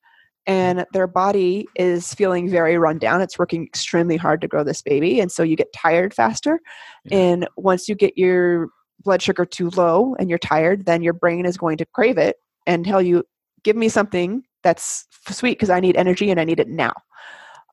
and 0.48 0.86
their 0.94 1.08
body 1.08 1.68
is 1.76 2.14
feeling 2.14 2.50
very 2.50 2.78
run 2.78 3.00
down. 3.00 3.20
It's 3.20 3.38
working 3.38 3.66
extremely 3.66 4.16
hard 4.16 4.40
to 4.42 4.48
grow 4.48 4.64
this 4.64 4.82
baby. 4.82 5.20
And 5.20 5.30
so 5.30 5.44
you 5.44 5.58
get 5.58 5.74
tired 5.74 6.14
faster. 6.14 6.62
Yeah. 7.04 7.18
And 7.18 7.50
once 7.58 7.90
you 7.90 7.96
get 7.96 8.18
your 8.18 8.70
blood 9.04 9.22
sugar 9.22 9.44
too 9.46 9.72
low 9.72 10.16
and 10.18 10.30
you're 10.30 10.40
tired, 10.40 10.86
then 10.86 11.04
your 11.04 11.12
brain 11.12 11.46
is 11.46 11.58
going 11.58 11.76
to 11.80 11.86
crave 11.88 12.18
it 12.18 12.38
and 12.66 12.86
tell 12.86 13.02
you 13.02 13.26
give 13.66 13.76
me 13.76 13.90
something 13.90 14.44
that's 14.64 15.06
sweet 15.32 15.60
because 15.60 15.70
I 15.70 15.82
need 15.82 15.98
energy 15.98 16.32
and 16.32 16.40
I 16.40 16.46
need 16.46 16.62
it 16.62 16.70
now. 16.70 16.94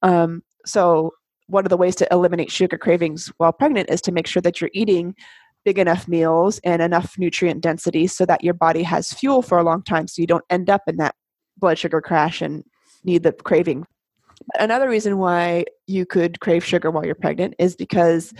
Um, 0.02 0.42
so, 0.66 1.12
one 1.46 1.64
of 1.64 1.70
the 1.70 1.76
ways 1.76 1.96
to 1.96 2.08
eliminate 2.12 2.50
sugar 2.50 2.78
cravings 2.78 3.32
while 3.38 3.52
pregnant 3.52 3.90
is 3.90 4.00
to 4.02 4.12
make 4.12 4.28
sure 4.28 4.40
that 4.42 4.60
you're 4.60 4.70
eating 4.72 5.16
big 5.64 5.78
enough 5.78 6.08
meals 6.08 6.58
and 6.64 6.80
enough 6.80 7.18
nutrient 7.18 7.60
density 7.60 8.06
so 8.06 8.24
that 8.26 8.42
your 8.42 8.54
body 8.54 8.82
has 8.82 9.12
fuel 9.12 9.42
for 9.42 9.58
a 9.58 9.62
long 9.62 9.82
time 9.82 10.08
so 10.08 10.20
you 10.20 10.26
don't 10.26 10.44
end 10.50 10.70
up 10.70 10.82
in 10.86 10.96
that 10.96 11.14
blood 11.58 11.78
sugar 11.78 12.00
crash 12.00 12.40
and 12.40 12.64
need 13.04 13.22
the 13.22 13.32
craving. 13.32 13.86
Another 14.58 14.88
reason 14.88 15.18
why 15.18 15.64
you 15.86 16.06
could 16.06 16.40
crave 16.40 16.64
sugar 16.64 16.90
while 16.90 17.04
you're 17.04 17.14
pregnant 17.14 17.54
is 17.58 17.76
because 17.76 18.32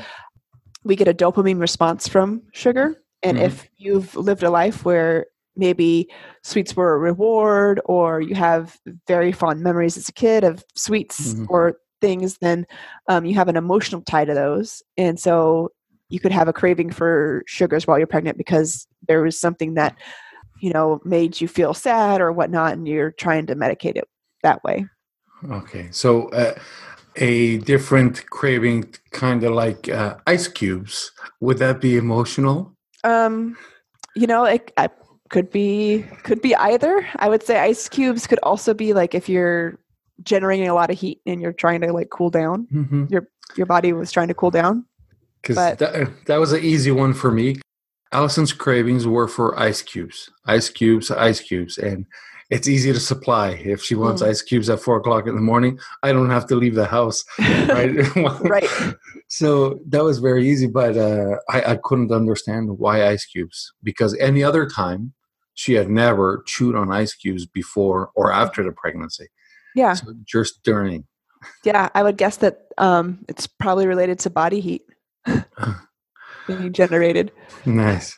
we 0.82 0.96
get 0.96 1.08
a 1.08 1.14
dopamine 1.14 1.60
response 1.60 2.08
from 2.08 2.42
sugar. 2.52 2.96
And 3.22 3.36
mm-hmm. 3.36 3.46
if 3.46 3.68
you've 3.76 4.16
lived 4.16 4.42
a 4.42 4.50
life 4.50 4.84
where 4.84 5.26
maybe 5.56 6.10
sweets 6.42 6.74
were 6.74 6.94
a 6.94 6.98
reward 6.98 7.80
or 7.84 8.20
you 8.20 8.34
have 8.34 8.78
very 9.06 9.30
fond 9.30 9.60
memories 9.60 9.96
as 9.96 10.08
a 10.08 10.12
kid 10.12 10.42
of 10.42 10.64
sweets 10.74 11.34
mm-hmm. 11.34 11.46
or 11.48 11.76
things 12.00 12.38
then 12.40 12.66
um, 13.08 13.26
you 13.26 13.34
have 13.34 13.48
an 13.48 13.56
emotional 13.56 14.00
tie 14.02 14.24
to 14.24 14.32
those 14.32 14.82
and 14.96 15.20
so 15.20 15.70
you 16.10 16.20
could 16.20 16.32
have 16.32 16.48
a 16.48 16.52
craving 16.52 16.90
for 16.90 17.42
sugars 17.46 17.86
while 17.86 17.96
you're 17.96 18.06
pregnant 18.06 18.36
because 18.36 18.86
there 19.08 19.22
was 19.22 19.40
something 19.40 19.74
that 19.74 19.96
you 20.60 20.70
know 20.70 21.00
made 21.04 21.40
you 21.40 21.48
feel 21.48 21.72
sad 21.72 22.20
or 22.20 22.32
whatnot 22.32 22.74
and 22.74 22.86
you're 22.86 23.12
trying 23.12 23.46
to 23.46 23.56
medicate 23.56 23.96
it 23.96 24.08
that 24.42 24.62
way. 24.62 24.84
Okay 25.50 25.88
so 25.90 26.28
uh, 26.30 26.54
a 27.16 27.58
different 27.58 28.28
craving 28.30 28.92
kind 29.10 29.42
of 29.42 29.52
like 29.52 29.88
uh, 29.88 30.16
ice 30.26 30.48
cubes 30.48 31.12
would 31.40 31.58
that 31.58 31.80
be 31.80 31.96
emotional? 31.96 32.76
Um 33.04 33.56
you 34.14 34.26
know 34.26 34.44
it, 34.44 34.72
I, 34.76 34.90
could 35.30 35.48
be 35.48 36.04
could 36.24 36.42
be 36.42 36.56
either. 36.56 37.06
I 37.16 37.28
would 37.28 37.44
say 37.44 37.58
ice 37.58 37.88
cubes 37.88 38.26
could 38.26 38.40
also 38.42 38.74
be 38.74 38.92
like 38.92 39.14
if 39.14 39.28
you're 39.28 39.78
generating 40.24 40.68
a 40.68 40.74
lot 40.74 40.90
of 40.90 40.98
heat 40.98 41.20
and 41.24 41.40
you're 41.40 41.52
trying 41.52 41.80
to 41.82 41.92
like 41.92 42.10
cool 42.10 42.30
down. 42.30 42.66
Mm-hmm. 42.72 43.06
your 43.08 43.28
your 43.56 43.66
body 43.66 43.92
was 43.92 44.12
trying 44.12 44.28
to 44.28 44.34
cool 44.34 44.50
down 44.50 44.84
because 45.42 45.56
that, 45.56 46.10
that 46.26 46.36
was 46.38 46.52
an 46.52 46.62
easy 46.62 46.90
one 46.90 47.14
for 47.14 47.30
me 47.30 47.56
allison's 48.12 48.52
cravings 48.52 49.06
were 49.06 49.28
for 49.28 49.58
ice 49.58 49.82
cubes 49.82 50.30
ice 50.46 50.68
cubes 50.68 51.10
ice 51.10 51.40
cubes 51.40 51.78
and 51.78 52.06
it's 52.50 52.66
easy 52.66 52.92
to 52.92 52.98
supply 52.98 53.50
if 53.50 53.80
she 53.80 53.94
wants 53.94 54.22
mm. 54.22 54.28
ice 54.28 54.42
cubes 54.42 54.68
at 54.68 54.80
four 54.80 54.96
o'clock 54.96 55.26
in 55.26 55.34
the 55.34 55.40
morning 55.40 55.78
i 56.02 56.12
don't 56.12 56.30
have 56.30 56.46
to 56.46 56.56
leave 56.56 56.74
the 56.74 56.86
house 56.86 57.24
right 57.38 58.16
right 58.42 58.94
so 59.28 59.78
that 59.86 60.02
was 60.02 60.18
very 60.18 60.48
easy 60.48 60.66
but 60.66 60.96
uh, 60.96 61.36
I, 61.48 61.72
I 61.72 61.76
couldn't 61.76 62.10
understand 62.10 62.78
why 62.78 63.06
ice 63.06 63.24
cubes 63.24 63.72
because 63.82 64.16
any 64.18 64.42
other 64.42 64.68
time 64.68 65.12
she 65.60 65.74
had 65.74 65.90
never 65.90 66.42
chewed 66.46 66.74
on 66.74 66.90
ice 66.90 67.12
cubes 67.12 67.44
before 67.44 68.10
or 68.14 68.32
after 68.32 68.64
the 68.64 68.72
pregnancy. 68.72 69.26
Yeah. 69.74 69.92
So 69.92 70.14
just 70.24 70.62
during. 70.62 71.04
Yeah, 71.64 71.90
I 71.94 72.02
would 72.02 72.16
guess 72.16 72.38
that 72.38 72.62
um, 72.78 73.26
it's 73.28 73.46
probably 73.46 73.86
related 73.86 74.18
to 74.20 74.30
body 74.30 74.60
heat 74.60 74.82
being 76.46 76.72
generated. 76.72 77.32
Nice. 77.66 78.16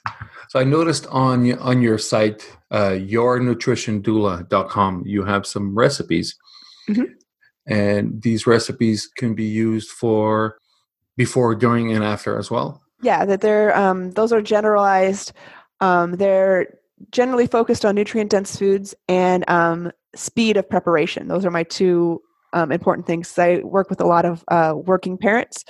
So 0.49 0.61
I 0.61 0.65
noticed 0.65 1.07
on 1.07 1.51
on 1.59 1.81
your 1.83 1.99
site, 1.99 2.57
uh, 2.71 2.91
yournutritiondoula.com, 2.91 5.03
you 5.07 5.25
have 5.25 5.47
some 5.47 5.75
recipes, 5.75 6.37
mm-hmm. 6.89 7.05
and 7.67 8.23
these 8.23 8.47
recipes 8.47 9.09
can 9.17 9.35
be 9.35 9.45
used 9.45 9.91
for 9.91 10.59
before, 11.17 11.55
during, 11.55 11.93
and 11.93 12.05
after 12.05 12.39
as 12.39 12.51
well. 12.51 12.83
Yeah, 13.03 13.25
that 13.25 13.41
they're 13.41 13.77
um, 13.77 14.13
those 14.13 14.33
are 14.33 14.43
generalized. 14.43 15.33
Um, 15.81 16.17
they're 16.17 16.79
generally 17.11 17.47
focused 17.47 17.85
on 17.85 17.95
nutrient 17.95 18.31
dense 18.31 18.57
foods 18.57 18.95
and 19.09 19.49
um, 19.49 19.91
speed 20.15 20.57
of 20.57 20.69
preparation. 20.69 21.29
Those 21.29 21.45
are 21.45 21.51
my 21.51 21.65
two 21.65 22.23
um, 22.53 22.71
important 22.71 23.07
things. 23.07 23.37
I 23.39 23.59
work 23.65 23.91
with 23.91 24.01
a 24.01 24.07
lot 24.07 24.25
of 24.25 24.45
uh, 24.49 24.75
working 24.77 25.19
parents, 25.19 25.65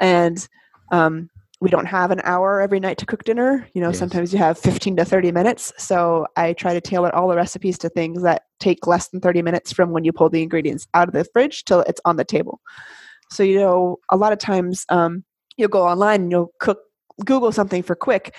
and 0.00 0.46
um, 0.90 1.30
we 1.60 1.68
don't 1.68 1.86
have 1.86 2.10
an 2.10 2.20
hour 2.24 2.60
every 2.60 2.80
night 2.80 2.96
to 2.98 3.06
cook 3.06 3.24
dinner. 3.24 3.68
You 3.74 3.82
know, 3.82 3.88
Yes. 3.88 3.98
sometimes 3.98 4.32
you 4.32 4.38
have 4.38 4.58
15 4.58 4.96
to 4.96 5.04
30 5.04 5.30
minutes. 5.30 5.72
So 5.76 6.26
I 6.36 6.54
try 6.54 6.72
to 6.72 6.80
tailor 6.80 7.14
all 7.14 7.28
the 7.28 7.36
recipes 7.36 7.76
to 7.78 7.90
things 7.90 8.22
that 8.22 8.44
take 8.60 8.86
less 8.86 9.08
than 9.08 9.20
30 9.20 9.42
minutes 9.42 9.72
from 9.72 9.90
when 9.90 10.04
you 10.04 10.12
pull 10.12 10.30
the 10.30 10.42
ingredients 10.42 10.86
out 10.94 11.08
of 11.08 11.14
the 11.14 11.24
fridge 11.32 11.64
till 11.64 11.80
it's 11.82 12.00
on 12.06 12.16
the 12.16 12.24
table. 12.24 12.60
So, 13.30 13.42
you 13.42 13.58
know, 13.58 13.98
a 14.08 14.16
lot 14.16 14.32
of 14.32 14.38
times 14.38 14.86
um, 14.88 15.22
you'll 15.56 15.68
go 15.68 15.86
online 15.86 16.22
and 16.22 16.30
you'll 16.30 16.52
cook, 16.60 16.80
Google 17.24 17.52
something 17.52 17.82
for 17.82 17.94
quick, 17.94 18.34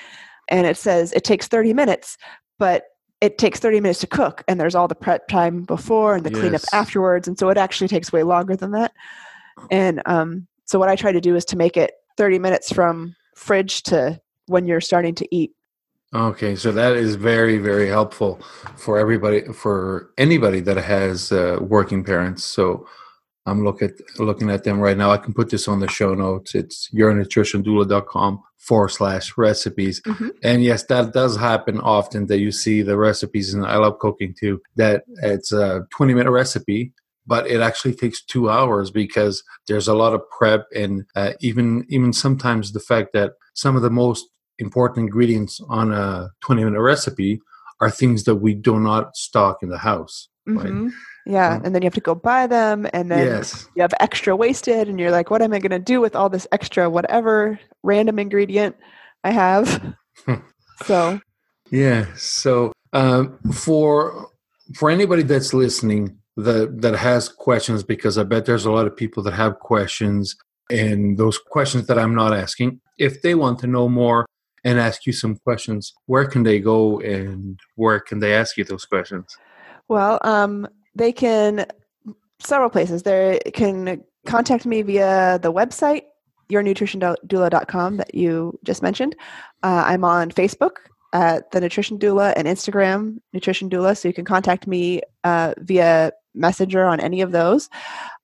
and 0.50 0.66
it 0.66 0.76
says 0.76 1.14
it 1.14 1.24
takes 1.24 1.48
30 1.48 1.74
minutes, 1.74 2.18
but 2.58 2.86
it 3.22 3.38
takes 3.38 3.60
30 3.60 3.82
minutes 3.82 4.00
to 4.00 4.08
cook, 4.08 4.44
and 4.48 4.60
there's 4.60 4.74
all 4.74 4.88
the 4.88 4.96
prep 4.96 5.28
time 5.28 5.62
before 5.62 6.16
and 6.16 6.26
the 6.26 6.32
cleanup 6.32 6.64
afterwards. 6.74 7.28
And 7.28 7.38
so 7.38 7.50
it 7.50 7.58
actually 7.58 7.88
takes 7.88 8.12
way 8.12 8.24
longer 8.24 8.56
than 8.56 8.72
that. 8.72 8.92
And 9.70 10.02
um, 10.08 10.48
so 10.66 10.80
what 10.80 10.90
I 10.90 10.96
try 10.96 11.12
to 11.12 11.22
do 11.22 11.36
is 11.36 11.46
to 11.46 11.56
make 11.56 11.78
it 11.78 11.92
30 12.22 12.38
minutes 12.38 12.72
from 12.72 13.16
fridge 13.36 13.82
to 13.82 14.22
when 14.46 14.68
you're 14.68 14.80
starting 14.80 15.16
to 15.16 15.28
eat. 15.36 15.54
Okay, 16.14 16.56
so 16.56 16.72
that 16.72 16.94
is 16.96 17.16
very, 17.16 17.58
very 17.58 17.88
helpful 17.88 18.40
for 18.78 19.00
everybody, 19.00 19.42
for 19.54 20.12
anybody 20.20 20.60
that 20.60 20.78
has 20.78 21.32
uh, 21.32 21.58
working 21.60 22.04
parents. 22.04 22.44
So 22.44 22.86
I'm 23.48 23.64
look 23.64 23.82
at, 23.82 23.94
looking 24.20 24.52
at 24.52 24.64
them 24.64 24.80
right 24.80 24.96
now. 24.96 25.10
I 25.10 25.18
can 25.18 25.34
put 25.34 25.50
this 25.50 25.68
on 25.68 25.80
the 25.80 25.88
show 25.88 26.14
notes. 26.14 26.54
It's 26.54 26.92
yournutritiondoula.com 26.94 28.44
forward 28.60 28.90
slash 28.90 29.36
recipes. 29.36 30.00
Mhm. 30.02 30.30
And 30.44 30.64
yes, 30.64 30.84
that 30.90 31.14
does 31.14 31.36
happen 31.38 31.80
often 31.82 32.28
that 32.28 32.38
you 32.38 32.52
see 32.52 32.84
the 32.84 32.98
recipes, 32.98 33.52
and 33.52 33.66
I 33.66 33.78
love 33.78 33.98
cooking 33.98 34.36
too, 34.40 34.62
that 34.76 35.06
it's 35.24 35.52
a 35.52 35.88
20 35.90 36.14
minute 36.14 36.30
recipe. 36.30 36.94
But 37.32 37.48
it 37.48 37.62
actually 37.62 37.96
takes 37.96 38.22
two 38.34 38.50
hours 38.50 38.92
because 38.92 39.42
there's 39.68 39.88
a 39.88 39.96
lot 39.96 40.14
of 40.14 40.22
prep, 40.38 40.66
and 40.76 41.06
uh, 41.16 41.32
even 41.40 41.86
even 41.88 42.12
sometimes 42.12 42.74
the 42.74 42.82
fact 42.92 43.14
that 43.14 43.32
some 43.54 43.78
of 43.78 43.84
the 43.84 43.90
most 44.04 44.26
important 44.60 45.06
ingredients 45.06 45.62
on 45.70 45.94
a 45.94 46.30
20 46.42 46.66
minute 46.66 46.82
recipe 46.82 47.40
are 47.80 47.90
things 47.90 48.26
that 48.26 48.36
we 48.36 48.54
do 48.54 48.82
not 48.82 49.16
stock 49.16 49.64
in 49.64 49.70
the 49.70 49.78
house. 49.78 50.28
Right. 50.46 50.68
Mhm. 50.68 50.92
Yeah, 51.26 51.54
Um, 51.56 51.62
and 51.64 51.74
then 51.74 51.82
you 51.84 51.86
have 51.86 51.94
to 52.02 52.02
go 52.02 52.16
buy 52.16 52.48
them, 52.48 52.86
and 52.94 53.10
then 53.10 53.26
yes. 53.26 53.66
you 53.76 53.82
have 53.82 53.94
extra 54.02 54.36
wasted, 54.36 54.90
and 54.90 55.00
you're 55.00 55.12
like, 55.12 55.32
"What 55.32 55.42
am 55.42 55.54
I 55.54 55.60
going 55.60 55.72
to 55.82 55.94
do 55.94 56.02
with 56.02 56.16
all 56.18 56.30
this 56.30 56.48
extra 56.52 56.90
whatever 56.90 57.58
random 57.82 58.20
ingredient 58.20 58.76
I 59.24 59.32
have?" 59.32 59.96
so, 60.86 61.22
Yeah. 61.70 62.08
So 62.16 62.74
um, 62.92 63.40
for 63.54 64.28
for 64.76 64.90
anybody 64.90 65.24
that's 65.24 65.54
listening 65.54 66.18
that 66.38 66.82
that 66.82 66.96
has 66.96 67.30
questions, 67.30 67.84
because 67.84 68.18
I 68.18 68.24
bet 68.24 68.46
there's 68.46 68.66
a 68.66 68.72
lot 68.72 68.88
of 68.88 68.96
people 68.96 69.24
that 69.24 69.34
have 69.34 69.60
questions, 69.60 70.36
and 70.70 71.18
those 71.18 71.38
questions 71.38 71.88
that 71.88 72.00
I'm 72.00 72.16
not 72.16 72.34
asking, 72.34 72.80
if 72.98 73.22
they 73.22 73.36
want 73.36 73.60
to 73.60 73.68
know 73.68 73.90
more 73.90 74.26
and 74.64 74.80
ask 74.80 75.06
you 75.06 75.14
some 75.14 75.38
questions, 75.38 75.94
where 76.06 76.26
can 76.26 76.44
they 76.44 76.60
go 76.60 77.00
and 77.00 77.60
where 77.76 78.00
can 78.00 78.20
they 78.20 78.34
ask 78.34 78.58
you 78.58 78.64
those 78.64 78.86
questions? 78.86 79.26
well, 79.92 80.20
um, 80.22 80.66
they 80.96 81.12
can 81.12 81.66
several 82.40 82.70
places. 82.70 83.04
They 83.04 83.40
can 83.54 84.02
contact 84.26 84.66
me 84.66 84.82
via 84.82 85.38
the 85.40 85.52
website 85.52 86.04
yournutritiondoula.com 86.50 87.98
that 87.98 88.16
you 88.16 88.58
just 88.64 88.82
mentioned. 88.82 89.16
Uh, 89.64 89.84
I'm 89.86 90.06
on 90.06 90.32
Facebook 90.32 90.78
at 91.14 91.52
the 91.52 91.62
Nutrition 91.62 91.98
Doula 91.98 92.34
and 92.36 92.48
Instagram 92.48 93.18
Nutrition 93.34 93.70
Doula, 93.70 93.98
so 93.98 94.08
you 94.08 94.14
can 94.14 94.26
contact 94.26 94.68
me 94.68 95.02
uh, 95.24 95.54
via 95.60 96.12
Messenger 96.34 96.86
on 96.86 97.00
any 97.00 97.22
of 97.22 97.32
those. 97.32 97.70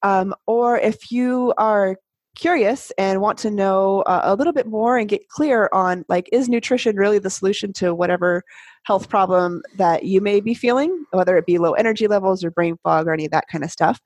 Um, 0.03 0.33
or 0.45 0.77
if 0.77 1.11
you 1.11 1.53
are 1.57 1.97
curious 2.37 2.91
and 2.99 3.19
want 3.19 3.39
to 3.39 3.49
know 3.49 4.01
uh, 4.03 4.21
a 4.23 4.35
little 4.35 4.53
bit 4.53 4.67
more 4.67 4.97
and 4.97 5.09
get 5.09 5.27
clear 5.27 5.69
on 5.73 6.05
like 6.07 6.29
is 6.31 6.47
nutrition 6.47 6.95
really 6.95 7.17
the 7.17 7.31
solution 7.31 7.73
to 7.73 7.95
whatever 7.95 8.43
health 8.83 9.09
problem 9.09 9.63
that 9.75 10.03
you 10.03 10.21
may 10.21 10.39
be 10.39 10.53
feeling 10.53 11.03
whether 11.11 11.35
it 11.35 11.47
be 11.47 11.57
low 11.57 11.73
energy 11.73 12.07
levels 12.07 12.43
or 12.43 12.51
brain 12.51 12.77
fog 12.83 13.07
or 13.07 13.13
any 13.13 13.25
of 13.25 13.31
that 13.31 13.47
kind 13.51 13.63
of 13.63 13.71
stuff 13.71 13.99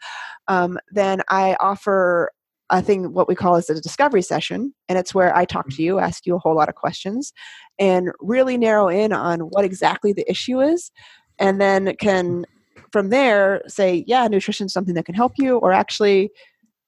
um, 0.47 0.79
then 0.91 1.21
i 1.27 1.57
offer 1.59 2.31
a 2.71 2.81
thing 2.81 3.13
what 3.13 3.27
we 3.27 3.35
call 3.35 3.55
is 3.55 3.69
a 3.69 3.79
discovery 3.79 4.21
session 4.21 4.73
and 4.89 4.97
it's 4.97 5.13
where 5.13 5.35
i 5.35 5.45
talk 5.45 5.69
to 5.69 5.83
you 5.83 5.99
ask 5.99 6.25
you 6.25 6.35
a 6.35 6.39
whole 6.39 6.55
lot 6.55 6.69
of 6.69 6.75
questions 6.75 7.33
and 7.79 8.11
really 8.19 8.57
narrow 8.57 8.87
in 8.87 9.13
on 9.13 9.41
what 9.41 9.65
exactly 9.65 10.13
the 10.13 10.29
issue 10.29 10.59
is 10.59 10.91
and 11.37 11.61
then 11.61 11.95
can 11.97 12.45
from 12.91 13.09
there 13.09 13.61
say 13.67 14.03
yeah 14.07 14.27
nutrition 14.27 14.65
is 14.65 14.73
something 14.73 14.95
that 14.95 15.05
can 15.05 15.15
help 15.15 15.33
you 15.37 15.57
or 15.57 15.71
actually 15.71 16.31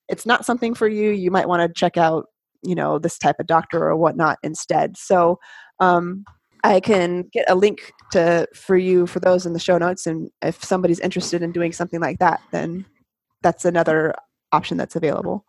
it's 0.09 0.25
not 0.25 0.45
something 0.45 0.73
for 0.73 0.87
you. 0.87 1.11
You 1.11 1.31
might 1.31 1.47
want 1.47 1.61
to 1.61 1.79
check 1.79 1.97
out 1.97 2.27
you 2.65 2.75
know 2.75 2.97
this 2.97 3.17
type 3.17 3.37
of 3.39 3.47
doctor 3.47 3.83
or 3.83 3.95
whatnot 3.97 4.37
instead. 4.43 4.97
So 4.97 5.39
um, 5.79 6.23
i 6.63 6.79
can 6.79 7.23
get 7.33 7.49
a 7.49 7.55
link 7.55 7.91
to 8.11 8.47
for 8.53 8.77
you 8.77 9.05
for 9.05 9.19
those 9.19 9.45
in 9.45 9.51
the 9.51 9.59
show 9.59 9.77
notes 9.77 10.07
and 10.07 10.29
if 10.41 10.63
somebody's 10.63 10.99
interested 11.01 11.41
in 11.41 11.51
doing 11.51 11.73
something 11.73 11.99
like 11.99 12.19
that 12.19 12.39
then 12.51 12.85
that's 13.41 13.65
another 13.65 14.13
option 14.53 14.77
that's 14.77 14.95
available 14.95 15.43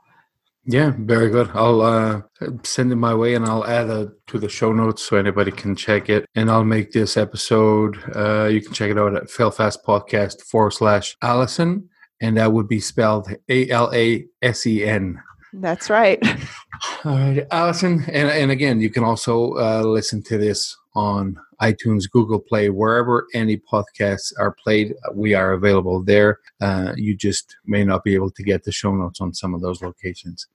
Yeah, 0.67 0.93
very 0.99 1.29
good. 1.29 1.51
I'll 1.53 1.83
uh, 1.83 2.23
send 2.63 2.91
it 2.91 2.97
my 2.97 3.15
way 3.15 3.35
and 3.35 3.45
I'll 3.45 3.67
add 3.67 3.91
it 3.91 4.27
to 4.29 4.39
the 4.39 4.49
show 4.49 4.73
notes 4.73 5.03
so 5.03 5.17
anybody 5.17 5.51
can 5.51 5.77
check 5.77 6.09
it. 6.09 6.27
And 6.35 6.51
I'll 6.51 6.65
make 6.65 6.93
this 6.93 7.17
episode, 7.17 7.99
uh, 8.17 8.47
you 8.47 8.63
can 8.63 8.73
check 8.73 8.91
it 8.91 8.99
out 8.99 9.15
at 9.15 9.31
Failfast 9.31 9.85
Podcast 9.85 10.43
forward 10.43 10.73
slash 10.73 11.17
Allison. 11.21 11.89
And 12.21 12.39
that 12.39 12.53
would 12.53 12.69
be 12.69 12.81
spelled 12.81 13.29
A 13.51 13.69
L 13.69 13.91
A 13.93 14.27
S 14.41 14.67
E 14.67 14.85
N. 14.85 15.21
that's 15.55 15.91
right 15.91 16.23
All 17.05 17.19
right, 17.19 17.47
Allison. 17.51 18.05
And, 18.09 18.29
and 18.29 18.51
again, 18.51 18.81
you 18.81 18.91
can 18.91 19.05
also 19.05 19.53
uh, 19.55 19.83
listen 19.83 20.23
to 20.25 20.39
this 20.39 20.77
on 20.95 21.37
iTunes, 21.61 22.11
Google 22.11 22.41
Play, 22.41 22.71
wherever 22.71 23.27
any 23.35 23.57
podcasts 23.57 24.33
are 24.39 24.55
played. 24.63 24.95
We 25.15 25.35
are 25.35 25.53
available 25.53 26.03
there. 26.03 26.41
Uh, 26.61 26.93
you 26.97 27.17
just 27.17 27.57
may 27.65 27.85
not 27.85 28.05
be 28.05 28.15
able 28.15 28.31
to 28.31 28.43
get 28.43 28.65
the 28.65 28.73
show 28.73 28.95
notes 28.95 29.21
on 29.21 29.35
some 29.35 29.55
of 29.55 29.61
those 29.61 29.83
locations. 29.83 30.47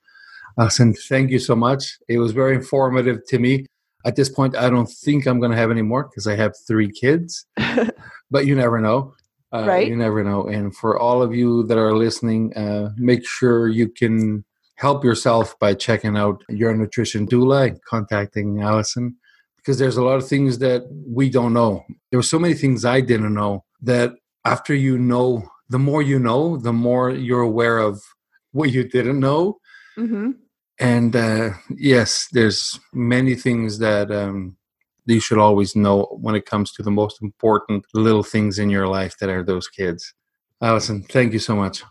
Allison, 0.58 0.94
thank 0.94 1.32
you 1.32 1.40
so 1.40 1.56
much. 1.56 1.98
It 2.08 2.18
was 2.18 2.32
very 2.32 2.56
informative 2.56 3.20
to 3.28 3.40
me. 3.40 3.66
At 4.06 4.16
this 4.16 4.30
point, 4.30 4.56
I 4.56 4.70
don't 4.70 4.88
think 4.88 5.26
I'm 5.26 5.40
going 5.40 5.52
to 5.52 5.58
have 5.58 5.72
any 5.72 5.82
more 5.82 6.04
because 6.04 6.26
I 6.28 6.36
have 6.36 6.54
three 6.68 6.90
kids, 6.90 7.46
but 8.32 8.46
you 8.46 8.56
never 8.56 8.80
know. 8.80 9.14
Uh, 9.54 9.66
Right. 9.68 9.88
You 9.88 9.96
never 9.96 10.24
know. 10.24 10.48
And 10.48 10.76
for 10.76 11.00
all 11.00 11.22
of 11.24 11.34
you 11.34 11.64
that 11.64 11.78
are 11.78 11.96
listening, 11.96 12.56
uh, 12.56 12.92
make 12.98 13.28
sure 13.28 13.68
you 13.68 13.90
can 13.90 14.46
help 14.76 15.04
yourself 15.04 15.58
by 15.60 15.74
checking 15.74 16.16
out 16.16 16.42
your 16.50 16.74
nutrition 16.76 17.28
doula 17.28 17.68
and 17.68 17.84
contacting 17.84 18.62
Allison 18.62 19.18
because 19.58 19.78
there's 19.78 19.98
a 19.98 20.04
lot 20.04 20.16
of 20.16 20.28
things 20.28 20.60
that 20.60 20.84
we 21.06 21.30
don't 21.30 21.54
know. 21.54 21.84
There 22.10 22.20
were 22.20 22.24
so 22.24 22.40
many 22.40 22.54
things 22.54 22.86
I 22.86 23.02
didn't 23.02 23.34
know 23.34 23.66
that 23.82 24.14
after 24.46 24.74
you 24.74 24.98
know, 24.98 25.50
the 25.70 25.80
more 25.80 26.02
you 26.02 26.18
know, 26.18 26.58
the 26.58 26.74
more 26.74 27.12
you're 27.12 27.42
aware 27.42 27.80
of 27.80 28.02
what 28.52 28.72
you 28.72 28.88
didn't 28.88 29.20
know. 29.20 29.60
Hmm 30.00 30.32
And 30.80 31.16
uh, 31.16 31.50
yes, 31.70 32.28
there's 32.32 32.80
many 32.94 33.36
things 33.36 33.80
that 33.80 34.12
um, 34.12 34.56
you 35.06 35.20
should 35.20 35.38
always 35.38 35.76
know 35.76 36.08
when 36.22 36.36
it 36.36 36.46
comes 36.46 36.72
to 36.74 36.84
the 36.84 36.92
most 36.92 37.22
important 37.22 37.86
little 37.94 38.24
things 38.24 38.58
in 38.60 38.70
your 38.70 38.88
life 38.88 39.18
that 39.20 39.30
are 39.30 39.44
those 39.44 39.68
kids. 39.68 40.14
Allison, 40.62 41.04
thank 41.04 41.34
you 41.34 41.40
so 41.40 41.56
much. 41.56 41.84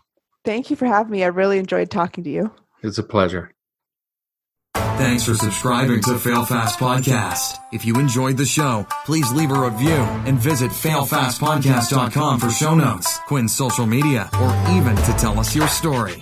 thank 0.45 0.69
you 0.69 0.75
for 0.75 0.87
having 0.87 1.11
me 1.11 1.23
i 1.23 1.27
really 1.41 1.57
enjoyed 1.59 1.89
talking 1.91 2.23
to 2.23 2.29
you 2.37 2.43
It's 2.81 2.97
a 2.97 3.03
pleasure. 3.03 3.45
Thanks 5.03 5.23
for 5.27 5.33
subscribing 5.33 6.01
to 6.03 6.17
Fail 6.19 6.45
Fast 6.45 6.79
Podcast. 6.79 7.57
If 7.71 7.81
you 7.85 7.93
enjoyed 8.05 8.37
the 8.37 8.45
show, 8.45 8.85
please 9.05 9.29
leave 9.39 9.51
a 9.51 9.59
review 9.69 10.01
and 10.27 10.37
visit 10.39 10.71
failfastpodcast.com 10.71 12.39
for 12.39 12.49
show 12.49 12.75
notes, 12.75 13.19
Quinn's 13.27 13.55
social 13.55 13.85
media, 13.85 14.29
or 14.43 14.51
even 14.77 14.95
to 15.07 15.11
tell 15.23 15.39
us 15.39 15.55
your 15.55 15.67
story. 15.67 16.21